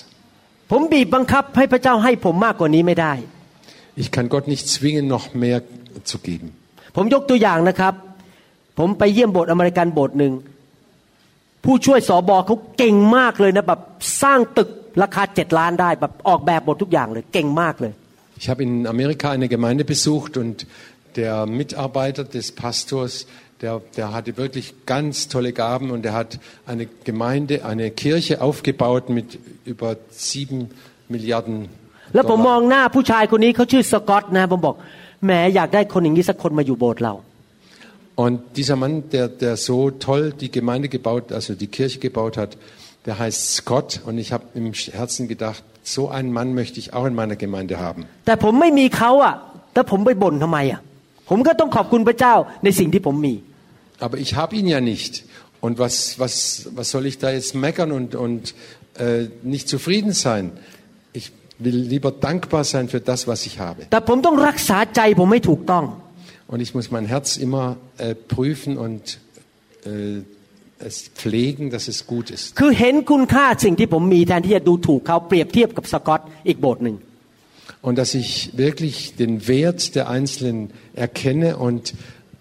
[0.72, 3.14] ผมบีบบังคับให้พระเจ้าให้ผมมากกว่านี้ไม่ได้
[4.02, 5.58] Ich kann Gott nicht zwingen, noch mehr
[6.10, 6.48] zu geben.
[6.96, 7.94] ผมยกตัวอย่างนะครับ
[8.80, 10.34] ผมไปเยี่ยมโบสถ์อเมริกันโบสถ์หนึ่ง
[11.64, 13.82] ผู้ช่วยสอบอเขาเก่งมากเลยนะแบบ
[14.24, 14.70] สร้างตึก
[15.02, 17.94] ราคาเจ็ดล้านได้แบบออกแบบหมดทุกอย่างเลย เก่งมากเลย
[18.40, 20.56] Ich habe in Amerika eine Gemeinde besucht und
[21.16, 23.14] der Mitarbeiter des Pastors,
[23.62, 29.10] der, der hatte wirklich ganz tolle Gaben und er hat eine Gemeinde, eine Kirche aufgebaut
[29.10, 30.60] mit über sieben
[31.14, 31.58] Milliarden
[32.14, 32.72] แล้วผมมอง Dollar.
[32.72, 34.76] หน้าผู้ชายคนนี้เขาชื่อสกอตนะผมบอก
[35.26, 37.16] แหมอยากได้คนอย่างนี้สักคนมาอยู่โบสถ์เรา
[38.24, 42.52] Und dieser Mann, der, der so toll die Gemeinde gebaut, also die Kirche gebaut hat,
[43.08, 47.06] der heißt Scott und ich habe im Herzen gedacht, so einen Mann möchte ich auch
[47.06, 48.02] in meiner Gemeinde haben.
[48.26, 49.36] แต่ผมไม่มีเขาอะ
[49.74, 50.82] แต่ผมไปบ่นทำไมอะ
[51.30, 53.34] ผมก็ต้องขอบคุณพระเจ้าในสิ่งที่ผมมี
[54.01, 55.25] aber ich habe ihn ja nicht.
[55.61, 58.55] Und was, was, was soll ich da jetzt meckern und, und
[58.97, 60.53] äh, nicht zufrieden sein?
[61.13, 63.87] Ich will lieber dankbar sein für das, was ich habe.
[66.47, 69.19] Und ich muss mein Herz immer äh, prüfen und
[69.85, 70.23] äh,
[70.79, 72.55] es pflegen, dass es gut ist.
[77.83, 81.95] Und dass ich wirklich den Wert der Einzelnen erkenne und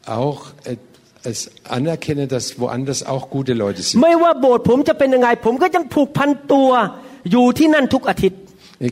[0.06, 0.78] auch äh,
[1.27, 3.99] es anerkenne, dass woanders auch gute Leute sind.
[4.03, 6.71] ไม่ว่าโบสถ์ผมจะเป็นยังไง ผมก็ยังผูกพันตัว
[7.31, 8.39] อยู่ที่นั่นทุกอาทิตย์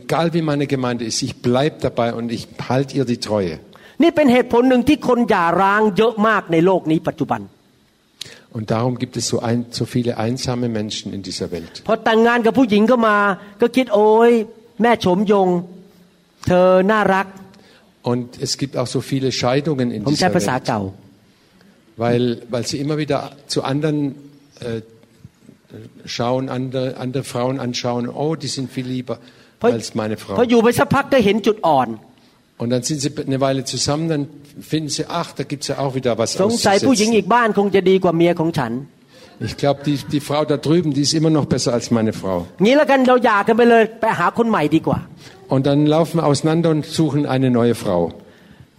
[0.01, 3.55] Egal wie meine Gemeinde ist, ich bleibe dabei und ich halte ihr die Treue.
[4.03, 7.43] นี่เป็นเหตุผลหนึ่งที่คนหย่าร้างเยอะมากในโลกนี้ปัจจุบัน
[8.57, 11.75] Und darum gibt es so, ein, so viele einsame Menschen in dieser Welt.
[11.89, 13.17] พอแต่งงานกับผู้หญิงก็มา
[13.61, 14.33] ก็คิดโอ้ย
[14.83, 15.49] แม่โฉมยง
[16.47, 17.27] เธอน่ารัก
[18.11, 20.81] Und es gibt auch so viele Scheidungen in ผมใช้ dieser ภาษา Welt, เก่า
[21.97, 24.15] weil, weil sie immer wieder zu anderen
[24.61, 24.81] äh,
[26.05, 29.19] schauen, andere, andere Frauen anschauen, oh, die sind viel lieber
[29.59, 30.45] เพราะ als meine พอ Frau.
[30.51, 31.89] อยู่ไปสักพักก็เห็นจุดอ่อน
[32.63, 34.23] Und dann sind sie eine Weile zusammen, dann
[34.73, 37.31] finden sie, ach, da gibt's ja auch wieder was สงสัยผู้หญิงอี auszusetzen.
[37.31, 38.73] กบ้านคงจะดีกว่าเมียของฉัน
[39.49, 42.39] Ich glaube, die, die Frau da drüben, die ist immer noch besser als meine Frau.
[42.65, 44.99] งี้แล้วกันเราหย่ากันไปเลยไปหาคนใหม่ดีกว่า
[45.55, 48.01] Und dann laufen wir auseinander und suchen eine neue Frau.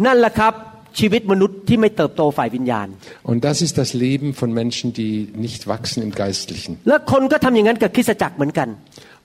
[0.06, 0.54] นั่นแหละครับ
[1.00, 2.88] ชีวิตมนุษย์ที่ไม่เติบโตฝ่ายวิญญาณ
[3.32, 5.14] Und das ist das Leben von Menschen, die
[5.46, 6.72] nicht wachsen im Geistlichen.
[6.90, 8.70] และคนก็ทำอย่างนั้นกับคริสตจักรเหมือนกัน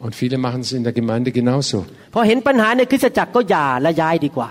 [0.04, 1.78] Und viele machen es in der Gemeinde genauso.
[2.14, 4.48] พอเห็นปัญหาในคริสตจักรก็หย่าและย้ายดีกว่า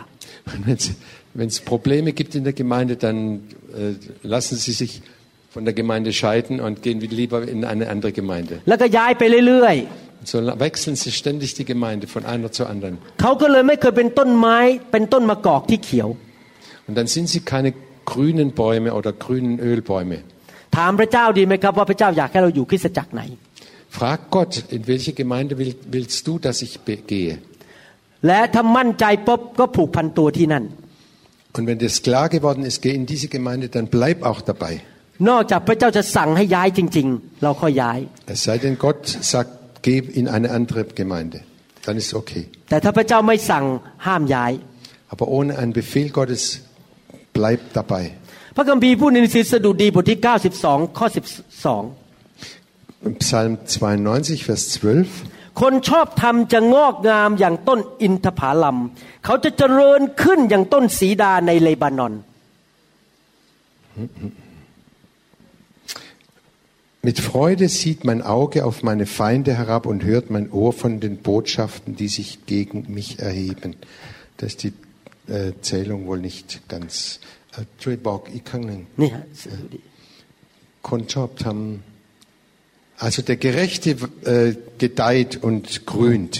[1.39, 3.17] Wenn es Probleme gibt in der Gemeinde, dann
[3.81, 3.93] äh,
[4.35, 4.91] lassen sie sich
[5.55, 8.53] von der Gemeinde scheiden und gehen wieder lieber in eine andere Gemeinde.
[8.69, 9.77] แล้วก็ย้ายไปเรื่อย
[10.31, 10.37] So
[10.67, 12.93] wechseln sie ständig die Gemeinde von einer zur anderen.
[16.89, 17.69] Und dann sind sie keine
[18.11, 20.17] grünen Bäume oder grünen Ölbäume.
[20.77, 23.23] ถามพระเจ้าดีไหมครับว่าพระเจ้าอยากให้เราอยู่คริสตจักรไหน
[23.97, 27.33] Frag Gott, in welche Gemeinde will, willst du, dass ich be- gehe?
[28.27, 30.63] และถ้ามั่นใจปุ๊บก็ผูกพันตัวที่นั่น
[31.57, 34.73] Und wenn das klar geworden ist, geh in diese Gemeinde, dann bleib auch dabei.
[35.29, 37.99] นอกจากพระเจ้าจะสั่งให้ย้ายจริง ๆ เราค่อยย้าย
[38.33, 39.01] Es sei denn, Gott
[39.33, 39.51] sagt,
[39.85, 41.37] geh in eine andere Gemeinde.
[41.85, 42.43] Dann ist okay.
[42.69, 43.65] แต่ถ้าพระเจ้าไม่สั่ง
[44.07, 44.51] ห้ามย้าย
[45.13, 46.43] Aber ohne einen Befehl Gottes,
[47.39, 48.05] bleib dabei.
[48.55, 50.19] พระคัมภีร์พูดในหนังสือสดุดีบทที่
[50.57, 51.15] 92 ข้อ 12
[53.07, 55.61] Im Psalm 92, Vers 12.
[55.61, 58.77] คนชอบทำจะงอกงามอย่างต้นอินทผลัม
[59.25, 62.13] เขาจะเจริญขึ้นอย่างต้นสีดาในเลบานอน
[67.07, 71.17] Mit Freude sieht mein Auge auf meine Feinde herab und hört mein Ohr von den
[71.17, 73.75] Botschaften, die sich gegen mich erheben.
[74.37, 74.73] Das ist die
[75.29, 77.19] äh, Zählung wohl nicht ganz.
[77.57, 79.79] Äh, ช่วยบอกอีกครั้งหนึ่ง นี่ฮะสดุดี
[80.89, 83.89] คนชอบทำ also der Gerechte
[84.33, 84.49] äh,
[84.83, 86.33] gedeiht und grünt.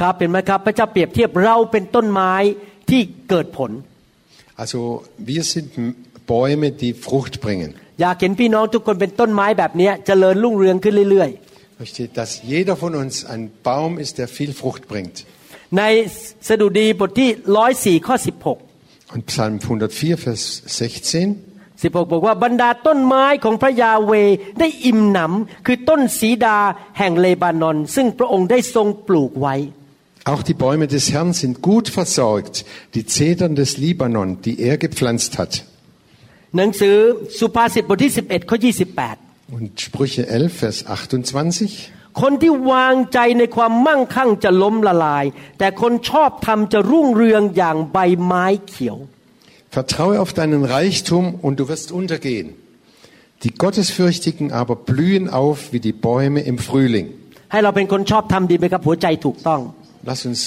[0.00, 2.34] ครับเป็นไหมครับ พระเจ้าเปรียบเทียบเราเป็นต้นไม้
[2.90, 3.00] ที่
[3.30, 3.70] เกิดผล
[4.62, 4.80] Also
[5.30, 5.68] wir sind
[6.32, 7.70] Bäume, die Frucht bringen.
[8.00, 11.30] อยากเห็นพี่น้องทุกคนเป็นต้นไม้แบบเนี้ยเจริญรุ่งเรืองขึ้นเรื่อย
[11.80, 15.16] Möchte, dass jeder von uns ein Baum ist, der viel Frucht bringt.
[15.72, 15.82] ๆ ใน
[16.48, 18.58] สดุดีบทที่ร้อยสี่ข้อสิบหก
[19.14, 21.82] Und Psalm 104, Vers 16.
[21.82, 24.12] สิบหกบอกว่าบรรดาต้นไม้ของพระยาเว
[24.60, 26.58] ได้อิ่มหนำคือต้นสีดา
[26.98, 29.56] แห่งเลบานอน ซึ่งพระองค์ได้ทรงปลูกไว้
[30.32, 35.32] Auch die Bäume des Herrn sind gut versorgt, die Zedern des Libanon, die er gepflanzt
[35.40, 35.52] hat.
[36.56, 36.96] หนังสือ
[37.38, 41.92] สุภาษิตบทที่ 11ข้อ28 Und Sprüche 11, Vers 28.
[42.21, 45.25] คนที่วางใจในความมั่งคั่งจะล้มละลาย
[45.59, 48.97] แต่คนชอบทำจะรุ่งเรืองอย่างใบไม้เขียว
[49.79, 52.47] Vertraue auf deinen Reichtum und du wirst untergehen.
[53.43, 57.07] Die Gottesfürchtigen aber blühen auf wie die Bäume im Frühling.
[57.51, 59.61] ให้เราเป็นคนชอบทำดีไหมครับหัวใจถูกต้อง
[60.09, 60.41] Lass uns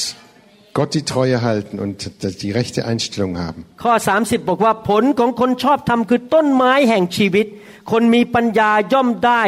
[0.78, 1.94] Gott die Treue halten und
[2.42, 3.60] die rechte Einstellung haben.
[3.82, 7.46] ข้อ30บอกว่าผลของคนชอบทำคือต้นไม้แห่งชีวิต
[7.92, 9.42] คนมีปัญญาย่อมได้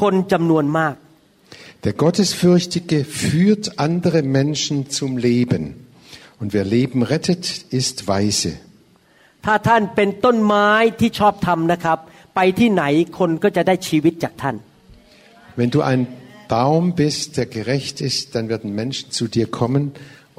[0.00, 0.94] คนจำนวนมาก
[1.83, 5.87] Der Gottesfürchtige führt andere Menschen zum Leben.
[6.39, 8.53] Und wer Leben rettet, ist weise.
[9.45, 10.69] ถ้าท่านเป็นต้นไม้
[10.99, 11.99] ที่ชอบทำนะครับ
[12.35, 12.83] ไปที่ไหน
[13.19, 14.55] คนก็จะได้ชีวิตจากท่าน
[15.59, 16.01] Wenn du ein
[16.55, 19.83] Baum bist, der gerecht ist, dann werden Menschen zu dir kommen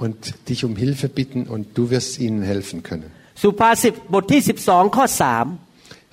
[0.02, 0.16] und
[0.48, 3.08] dich um Hilfe bitten und du wirst ihnen helfen können.
[3.42, 5.04] สุภาษิตบทที่ 12 ข้อ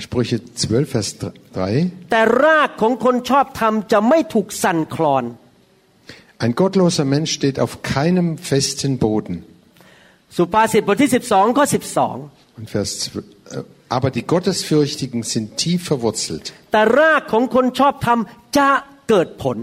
[0.06, 1.32] Sprüche 12, Vers 3.
[1.54, 5.26] 3 แต่รากของคนชอบทำจะไม่ถูกสั่นคลอน
[6.44, 9.36] Ein gottloser Mensch steht auf keinem festen Boden.
[10.38, 11.66] สุภาษิตบทที่ 12 ข้อ
[12.58, 13.26] Und Vers 12.
[13.52, 13.64] äh,
[13.98, 16.46] Aber die Gottesfürchtigen sind tief verwurzelt.
[16.54, 18.70] 12 แต่รากของคนชอบทำจะ
[19.10, 19.58] เกิดผล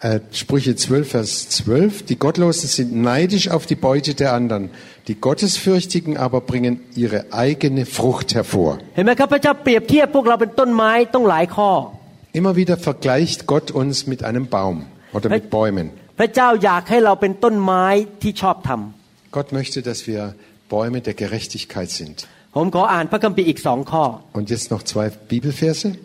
[0.00, 2.04] Äh, Sprüche 12, Vers 12.
[2.04, 4.70] Die Gottlosen sind neidisch auf die Beute der anderen.
[5.07, 8.79] Die Gottesfürchtigen aber bringen ihre eigene Frucht hervor.
[12.31, 15.91] Immer wieder vergleicht Gott uns mit einem Baum oder mit Bäumen.
[19.31, 20.35] Gott möchte, dass wir
[20.69, 22.27] Bäume der Gerechtigkeit sind.
[24.31, 25.95] Und jetzt noch zwei Bibelverse.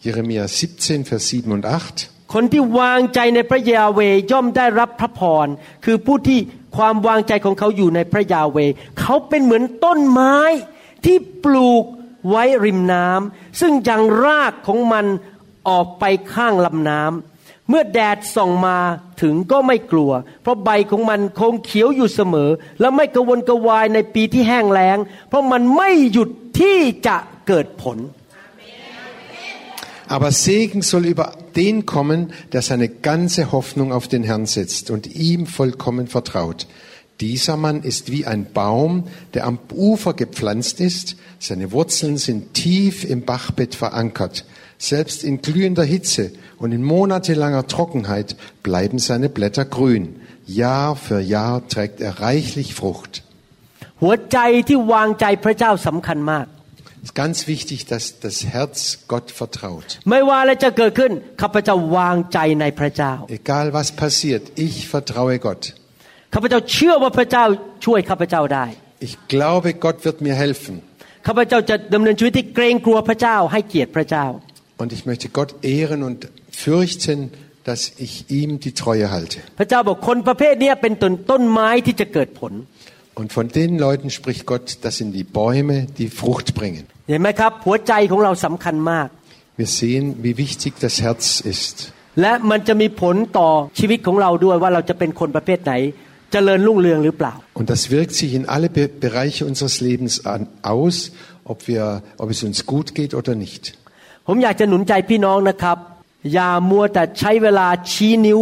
[0.00, 2.10] Jeremia 17, Vers 7 und 8.
[2.38, 5.46] คนที่วางใจในพระยาเวย่อมได้รับพระพร
[5.84, 6.38] คือผู้ที่
[6.76, 8.58] ความวางใจของเขาอยู่ในพระยาเว
[9.00, 10.36] เขาเป็นเหมือนต้นไม้
[11.04, 11.84] ที่ปลูก
[12.28, 15.06] ไว้ริมน้ำซึ่งยังรากของมัน
[15.68, 18.78] ออกไปข้างลำน้ำเมื่อแดดส่องมา
[19.22, 20.12] ถึงก็ไม่กลัว
[20.42, 26.28] เพราะใบของมันคงเขียวอยู่เสมอ และไม่กระวนกระวายในปีที่แห้งแล้ง เพราะมันไม่หยุด
[26.60, 27.16] ที่จะ
[27.48, 27.98] เกิดผล
[30.07, 35.15] Aber Segen soll über den kommen, der seine ganze Hoffnung auf den Herrn setzt und
[35.15, 36.67] ihm vollkommen vertraut.
[37.21, 41.15] Dieser Mann ist wie ein Baum, der am Ufer gepflanzt ist.
[41.39, 44.45] Seine Wurzeln sind tief im Bachbett verankert.
[44.79, 50.15] Selbst in glühender Hitze und in monatelanger Trockenheit bleiben seine Blätter grün.
[50.47, 53.23] Jahr für Jahr trägt er reichlich Frucht.
[54.03, 54.37] หัวใจ
[54.67, 56.45] ที่วางใจพระเจ้าสำคัญมาก
[57.02, 60.00] es ist ganz wichtig, dass das Herz Gott vertraut.
[63.28, 65.74] Egal was passiert, ich vertraue Gott.
[69.00, 70.82] Ich glaube, Gott wird mir helfen.
[74.78, 77.30] Und ich möchte Gott ehren und fürchten,
[77.64, 79.38] dass ich ihm die Treue halte.
[83.15, 86.83] พระเจ้าบอกคนประเภทเนี้ยเป็นต้นต้นไม้ที่จะเกิดผล Und von den Leuten spricht Gott, das sind die Bäume, die Frucht bringen.
[87.09, 89.07] เห็นไหมครับ หัวใจของเราสำคัญมาก
[89.61, 91.75] Wir sehen, wie wichtig das Herz ist.
[92.21, 93.49] และมันจะมีผลต่อ
[93.79, 95.73] ชีวิตของเราด้วยว่าเราจะเป็นคนประเภทไหน
[96.31, 100.41] เจริญรุ่งเรืองหรือเปล่า Und das wirkt sich in alle Be Bereiche unseres Lebens an,
[100.75, 100.95] aus,
[101.51, 101.83] ob, wir,
[102.23, 103.63] ob es uns gut geht oder nicht.
[104.27, 105.77] ผมอยากจะหนุนใจพี่น้องนะครับ
[106.33, 108.39] อย่ามัวแต่ใช้เวลาชี้นิ้ว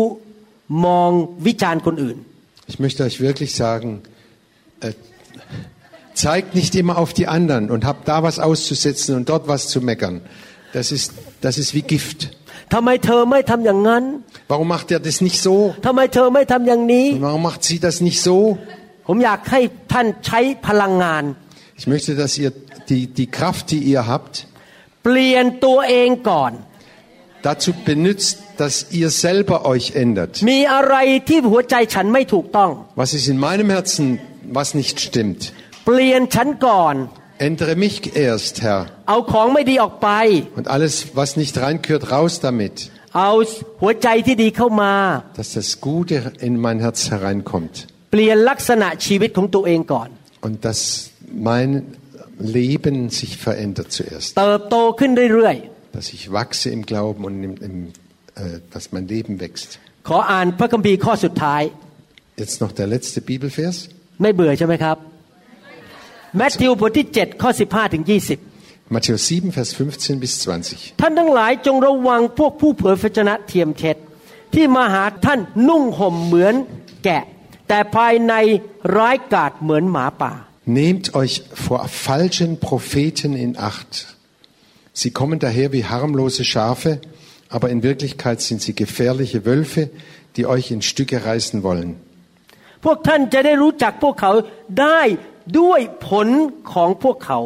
[0.86, 1.10] มอง
[1.46, 2.18] วิจารณ์คนอื่น
[2.72, 4.13] Ich möchte euch wirklich sagen, äh,
[4.85, 4.93] äh,
[6.15, 9.81] zeigt nicht immer auf die anderen und habt da was auszusetzen und dort was zu
[9.81, 10.21] meckern.
[10.73, 12.31] Das ist, das ist wie Gift.
[14.49, 15.75] Warum macht er das nicht so?
[17.15, 18.59] Und warum macht sie das nicht so?
[21.77, 22.53] Ich möchte, dass ihr
[22.89, 24.47] die, die Kraft, die ihr habt,
[27.43, 30.43] dazu benutzt, dass ihr selber euch ändert.
[32.95, 34.19] Was ist in meinem Herzen
[34.58, 35.42] was nicht stimmt?
[35.86, 36.96] เปลี่ยนฉันก่อน
[37.50, 37.98] Ändere mich
[38.28, 38.82] erst, Herr.
[39.10, 40.10] เอาของไม่ดีออกไป
[40.60, 42.76] Und alles, was nicht reinkört, raus damit.
[43.18, 43.32] เอา
[43.82, 44.94] หัวใจที่ดีเข้ามา
[45.40, 46.16] Dass das Gute
[46.48, 47.74] in mein Herz hereinkommt.
[48.12, 50.10] เปลี่ยนลักษณะชีวิตของตัวเองก่อน
[50.48, 50.80] Und dass
[51.50, 51.70] mein
[52.58, 54.30] Leben sich verändert zuerst.
[54.40, 55.56] เติบโตขึ้นเรื่อย
[55.98, 57.76] Dass ich wachse im Glauben und im, im,
[58.36, 59.70] äh, dass mein Leben wächst.
[59.92, 61.64] ๆ ขออ่านพระคัมภีร์ข้อสุดท้าย
[62.42, 63.78] Jetzt noch der letzte Bibelvers.
[64.22, 64.98] ไม่เบื่อใช่ไหมครับ
[66.38, 70.34] แมทธิวบทที่ 7 ข้อ 15ถึง20 Matthäus 7, Vers 15 bis
[70.68, 71.02] 20.
[71.02, 73.98] ท่านทั้งหลายจงระวังพวกผู้เผยพระชนะเทียมเท็จ
[74.54, 76.56] ที่มาหาท่านนุ่งห่มเหมือน
[77.04, 77.24] แกะ
[77.68, 78.34] แต่ภายใน
[78.98, 80.34] ร้ายกาจเหมือนหมาป่า
[80.80, 83.92] Nehmt euch vor falschen Propheten in Acht.
[85.02, 86.92] Sie kommen daher wie harmlose Schafe,
[87.56, 89.90] aber in Wirklichkeit sind sie gefährliche Wölfe,
[90.36, 91.90] die euch in Stücke reißen wollen.
[92.84, 94.32] พวกท่านจะได้รู้จักพวกเขา
[94.82, 95.02] ได้
[95.60, 96.28] ด้วยผล
[96.74, 97.40] ของพวกเขา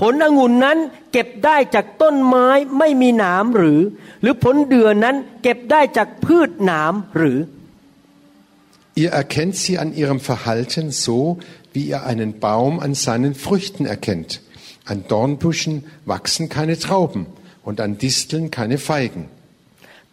[0.00, 0.78] ผลองุ่นนั้น
[1.12, 2.48] เก็บได้จากต้นไม้
[2.78, 3.80] ไม่มีหนามหรือ
[4.20, 7.38] หรือผลเดือนนั้นเก็บได้จากพืชหนามหรือ
[9.02, 11.36] Ihr erkennt sie an ihrem Verhalten so,
[11.74, 14.40] wie ihr einen Baum an seinen Früchten erkennt.
[14.86, 17.26] An Dornbuschen wachsen keine Trauben
[17.62, 19.28] und an Disteln keine Feigen.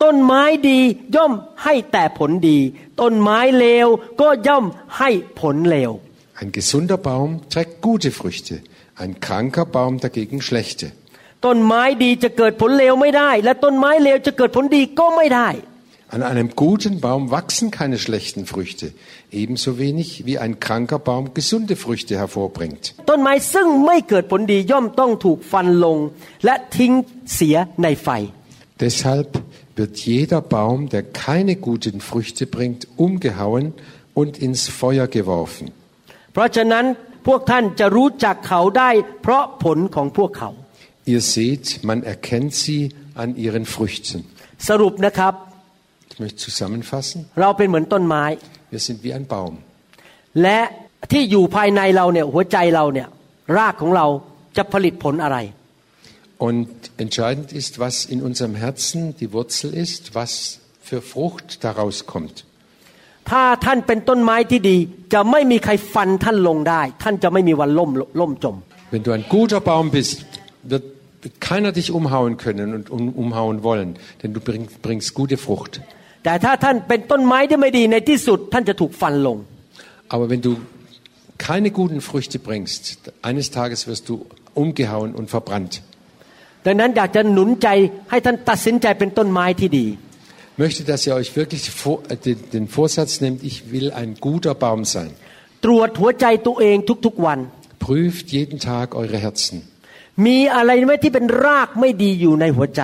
[0.03, 0.79] ต้นไม้ดี
[1.15, 1.33] ย่อม
[1.63, 2.59] ให้แต่ผลดี
[3.01, 3.87] ต้นไม้เลว
[4.21, 4.65] ก็ย่อม
[4.97, 5.09] ให้
[5.39, 5.91] ผลเลว
[6.41, 8.55] Ein gesunder Baum trägt gute Früchte,
[9.03, 10.87] ein kranker Baum dagegen schlechte.
[11.45, 15.49] ต้นไม้ดีจะเกิดผลเลวไม่ได้ และต้นไม้เลวจะเกิดผลดีก็ไม่ได้
[16.15, 18.93] An einem guten Baum wachsen keine schlechten Früchte,
[19.31, 22.83] ebenso wenig wie ein kranker Baum gesunde Früchte hervorbringt.
[23.09, 25.97] ต้นไม้ซึ่งไม่เกิดผลดีย่อมต้องถูกฟันลง
[26.45, 26.91] และทิ้ง
[27.33, 28.09] เสียในไฟ
[28.81, 29.29] Deshalb
[29.77, 33.73] wird jeder Baum, der keine guten Früchte bringt, umgehauen
[34.13, 35.65] und ins Feuer geworfen.
[36.33, 36.85] เพราะฉะนั้น
[37.27, 38.89] พวกท่านจะรู้จักเขาได้
[39.21, 40.49] เพราะผลของพวกเขา
[41.13, 42.81] Ihr seht, man erkennt sie
[43.23, 44.19] an ihren Früchten.
[44.69, 45.33] สรุปนะครับ
[46.11, 48.23] Ich möchte zusammenfassen, เราเป็นเหมือนต้นไม้
[48.73, 49.53] wir sind wie ein Baum.
[50.41, 50.59] และ
[51.11, 53.07] ที่อยู่ภายในเราเนี่ยหัวใจเราเนี่ย
[53.57, 54.07] รากของเรา
[54.57, 55.37] จะผลิตผลอะไร
[56.37, 62.35] Und entscheidend ist, was in unserem Herzen die Wurzel ist, was für Frucht daraus kommt.
[63.31, 64.77] ถ้าท่านเป็นต้นไม้ที่ดี
[65.13, 67.89] จะไม่มีใครฟันท่านลงได้ ท่านจะไม่มีวันล่ม
[68.19, 68.55] ล่มจม
[68.93, 70.17] Wenn du ein guter Baum bist,
[70.71, 70.85] wird
[71.39, 73.89] keiner dich umhauen können und um, umhauen wollen,
[74.21, 75.73] denn du bringst, bringst gute Frucht.
[76.23, 79.37] แต่ถ้าท่านเป็นต้นไม้ที่ไม่ดีในที่สุด ท่านจะถูกฟันลง
[80.13, 80.51] Aber wenn du
[81.49, 82.81] keine guten Früchte bringst,
[83.29, 84.13] eines Tages wirst du
[84.63, 85.73] umgehauen und verbrannt.
[86.65, 87.67] ดังนั้นอยากจะหนุนใจ
[88.09, 89.87] ให้ท่านตัดสินใจเป็นต้นไม้ที่ดี
[90.55, 94.11] Ich möchte, dass ihr euch wirklich vor, äh, den, den Vorsatz nehmt, ich will ein
[94.27, 95.11] guter Baum sein.
[95.65, 97.39] ตรวจหัวใจตัวเองทุกๆวัน
[97.85, 99.57] Prüft jeden Tag eure Herzen.
[100.25, 102.83] มีอะไรไหมที่เป็นรากไม่ดีอยู่ในหัวใจ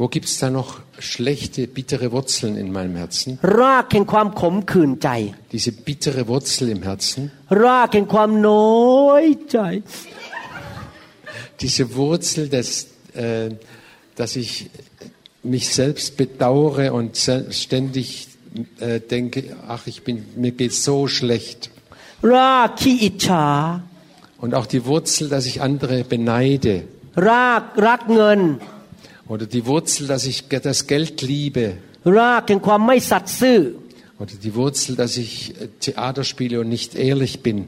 [0.00, 0.70] Wo gibt es da noch
[1.10, 3.30] schlechte, bittere Wurzeln in meinem Herzen?
[3.60, 5.08] รากแห่งความขมขื่นใจ
[5.54, 7.22] Diese bittere Wurzel im Herzen,
[7.64, 8.70] รากแห่งความน้
[9.08, 9.58] อยใจ
[11.62, 12.68] diese Wurzel, des,
[13.15, 13.55] äh,
[14.15, 14.69] dass ich
[15.43, 17.17] mich selbst bedauere und
[17.51, 18.27] ständig
[18.79, 21.69] äh, denke, ach, ich bin, mir geht so schlecht.
[24.39, 26.83] Und auch die Wurzel, dass ich andere beneide.
[29.27, 31.77] Oder die Wurzel, dass ich das Geld liebe.
[34.19, 37.67] Oder die Wurzel, dass ich äh, Theater spiele und nicht ehrlich bin.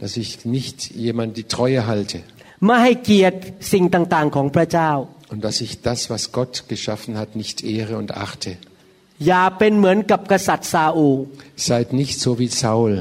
[0.00, 2.20] Dass ich nicht jemand die Treue halte
[2.65, 3.37] ไม่ให้เกียรติ
[3.71, 4.91] สิ่งต่างๆของพระเจ้า
[5.33, 8.51] Und dass ich das, was Gott geschaffen hat, nicht ehre und achte.
[9.27, 11.17] อย่าเป็นเหมือนกับกษัตริย์ซาอูล
[11.67, 12.93] Seid nicht so wie Saul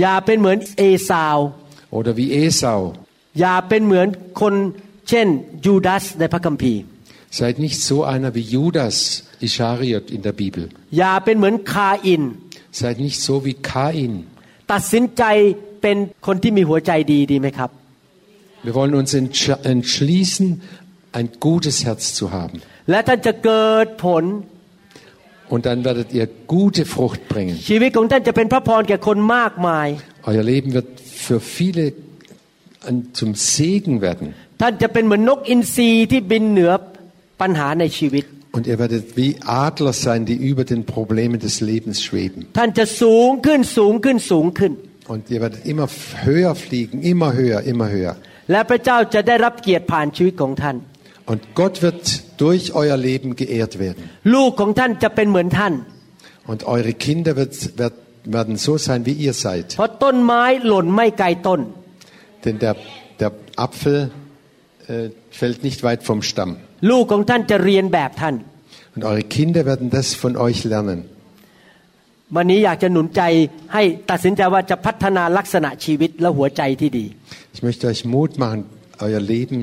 [0.00, 1.38] อย่าเป็นเหมือนเอซาว
[1.96, 2.80] oder wie Esau.
[3.40, 4.08] อย่าเป็นเหมือน
[4.40, 4.54] คน
[5.08, 5.26] เช่น
[5.64, 6.80] ยูดาสในพระคัมภีร์
[7.38, 8.96] Seid nicht so einer wie Judas
[9.46, 10.62] Ischariot in der Bibel.
[10.98, 12.22] อย่าเป็นเหมือนคาอิน
[12.80, 14.12] Seid nicht so wie Kain.
[14.72, 15.24] ตัดสินใจ
[15.82, 15.96] เป็น
[16.26, 17.70] คนที่มีหัวใจดีดีไหมครับ
[18.66, 20.46] Wir wollen uns entsch- entschließen,
[21.18, 22.56] ein gutes Herz zu haben.
[22.90, 24.24] และท่านจะเกิดผล
[25.54, 26.26] Und dann werdet ihr
[26.56, 27.54] gute Frucht bringen.
[27.68, 29.88] ชีวิตของท่านจะเป็นพระพรแก่คนมากมาย
[30.30, 30.88] Euer Leben wird
[31.26, 31.84] für viele
[32.88, 34.26] ein- zum Segen werden.
[34.62, 36.72] ท่านจะเป็นเหมือนนกอินทรีที่บินเหนือ
[37.40, 38.24] ปัญหาในชีวิต
[38.56, 39.30] Und ihr werdet wie
[39.66, 42.40] Adler sein, die über den Problemen des Lebens schweben.
[42.58, 44.72] ท่านจะสูงขึ้นสูงขึ้นสูงขึ้น
[45.12, 45.88] Und ihr werdet immer
[46.28, 48.14] höher fliegen, immer höher, immer höher.
[48.50, 50.76] และพระเจ้าจะได้รับเกียรติผ่านชีวิตของท่าน
[51.30, 52.04] Und Gott wird
[52.44, 54.02] durch euer Leben geehrt werden.
[54.34, 55.74] ลูกของท่านจะเป็นเหมือนท่าน
[56.50, 57.94] Und eure Kinder wird, wird,
[58.36, 59.66] werden so sein, wie ihr seid.
[59.78, 61.60] เพราะต้นไม้หล่นไม่ไกลต้น
[62.44, 62.74] Denn der,
[63.20, 63.30] der
[63.66, 63.96] Apfel
[64.88, 66.50] äh, fällt nicht weit vom Stamm.
[66.90, 68.34] ลูกของท่านจะเรียนแบบท่าน
[68.94, 70.98] Und eure Kinder werden das von euch lernen.
[72.36, 73.22] วันนี้อยากจะหนุนใจ
[73.74, 77.06] ให้ตัดสินใจว่าจะพัฒนาลักษณะชีวิตและหัวใจที่ดี
[77.56, 78.60] Ich möchte euch Mut machen,
[79.06, 79.58] euer Leben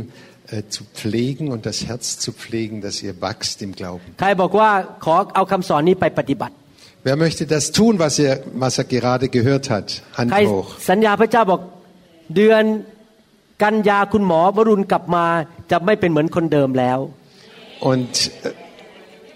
[0.51, 4.07] äh, zu pflegen und das Herz zu pflegen, dass ihr wächst im Glauben.
[4.19, 4.69] ใครบอกว่า
[5.05, 6.53] ขอเอาคำสอนนี้ไปปฏิบัติ
[7.07, 9.87] Wer möchte das tun, was er, was er gerade gehört hat?
[10.31, 10.69] ใคร Hand hoch.
[10.89, 11.61] สัญญาพระเจ้าบอก
[12.35, 12.63] เดือน
[13.63, 15.25] กันยาคุณหมอวรุณกลับมา
[15.71, 16.99] จะไม่เป็นเหมือนคนเดิมแล้ว
[17.91, 18.13] Und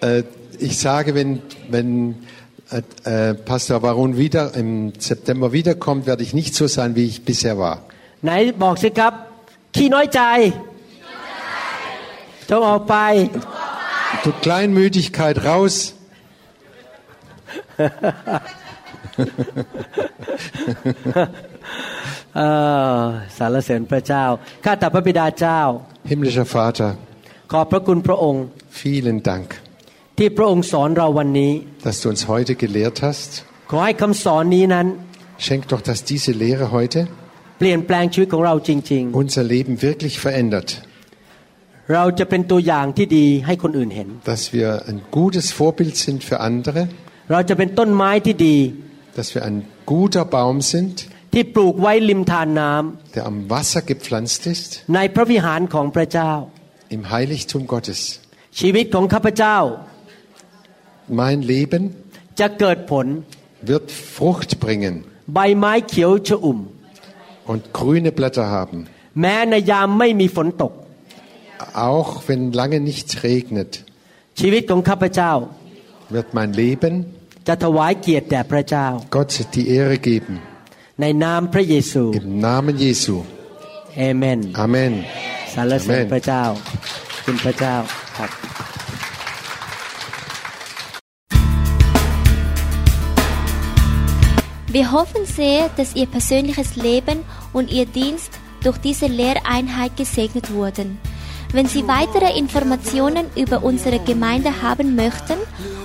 [0.03, 0.23] äh, äh,
[0.67, 1.31] ich sage, wenn,
[1.73, 1.89] wenn
[2.71, 2.81] äh,
[3.29, 7.57] äh, Pastor Baron wieder im September wiederkommt, werde ich nicht so sein, wie ich bisher
[7.57, 7.75] war.
[8.25, 8.31] ไหน
[8.63, 9.13] บอกสิครับ
[9.75, 10.21] ขี้น้อยใจ
[12.49, 12.95] จงออกไป
[14.25, 15.75] Du Kleinmütigkeit raus.
[22.37, 22.41] เอ
[22.99, 23.01] อ
[23.37, 24.25] สารเสริญพระเจ้า
[24.65, 25.59] ข้าแต่พระบิดาเจ้า
[26.09, 26.91] Himmlischer Vater,
[27.51, 28.43] ขอบพระคุณพระองค์
[28.77, 29.47] vielen Dank,
[30.17, 31.51] ที่พระองค์สอนเราวันนี้
[31.87, 33.29] dass du uns heute gelehrt hast.
[33.71, 34.87] ขอให้คำสอนนี้นั้น
[35.45, 36.99] Schenk doch, dass diese Lehre heute
[37.59, 40.69] เปลี่ยนแปลงชีวิตของเราจริง unser Leben wirklich verändert.
[40.77, 40.93] ๆ
[41.93, 46.81] เราจะเป็นตัวอย่างที่ดีให้คนอื่นเห็น Dass wir ein gutes Vorbild sind für andere,
[47.31, 48.57] เราจะเป็นต้นไม้ที่ดี
[49.17, 49.57] dass wir ein
[49.93, 50.95] guter Baum sind,
[51.33, 56.31] ที่ปลูกไว้ริมทานน้ำ der am Wasser gepflanzt ist, ในพระวิหารของพระเจ้า
[56.97, 58.01] im Heiligtum Gottes.
[58.59, 59.57] ชีวิตของข้าพเจ้า
[61.21, 61.83] Mein Leben
[62.39, 63.07] จะเกิดผล
[63.69, 63.85] wird
[64.15, 64.95] Frucht bringen
[65.33, 66.59] ใบไม้เขียวชอุ่ม
[67.51, 68.77] und grüne Blätter haben,
[69.21, 70.71] แม้ในยามไม่มีฝนตก
[71.89, 73.71] auch wenn lange nicht regnet.
[74.39, 75.31] ชีวิตของข้าพเจ้า
[76.13, 76.93] Wird mein Leben
[77.47, 80.35] จะถวายเกียรติแด่พระเจ้า Gott die Ehre geben.
[81.01, 83.15] ในนามพระเยซู Im Namen Jesu.
[83.97, 84.93] เอเมน Amen.
[85.53, 86.11] สรรเสริญ Amen.
[86.13, 86.43] พระเจ้า
[87.25, 87.75] คุณพระเจ้า
[88.17, 88.29] ครับ
[94.78, 98.30] Wir hoffen sehr, dass Ihr persönliches Leben und Ihr Dienst
[98.62, 101.00] durch diese Lehreinheit gesegnet wurden.
[101.50, 105.38] Wenn Sie weitere Informationen über unsere Gemeinde haben möchten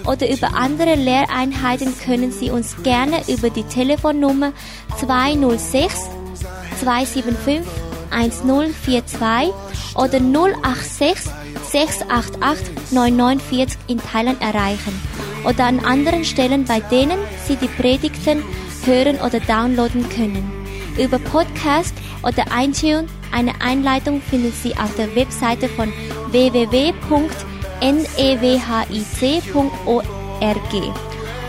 [0.06, 4.54] oder über andere Lehreinheiten, können Sie uns gerne über die Telefonnummer
[5.00, 5.96] 206
[6.80, 7.64] 275
[8.12, 9.52] 1042
[9.96, 11.32] oder 086
[11.72, 14.94] 688 9940 in Thailand erreichen
[15.46, 17.18] oder an anderen Stellen, bei denen
[17.48, 18.44] Sie die Predigten
[18.86, 20.52] hören oder downloaden können.
[20.98, 25.92] Über Podcast oder iTunes eine Einleitung finden Sie auf der Webseite von
[26.32, 26.94] www.newhic.org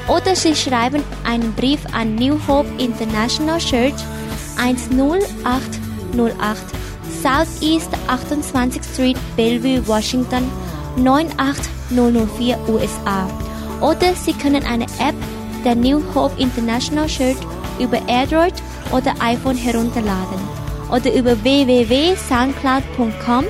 [0.08, 3.94] oder Sie schreiben einen Brief an New Hope International Church
[4.56, 5.24] 10808
[7.22, 10.50] Southeast 28th Street, Bellevue, Washington
[10.96, 13.28] 98004 USA.
[13.80, 15.14] Oder Sie können eine App
[15.64, 17.36] der New Hope International Church
[17.78, 18.54] über Android
[18.92, 20.38] oder iPhone herunterladen
[20.90, 23.44] oder über www.soundcloud.com,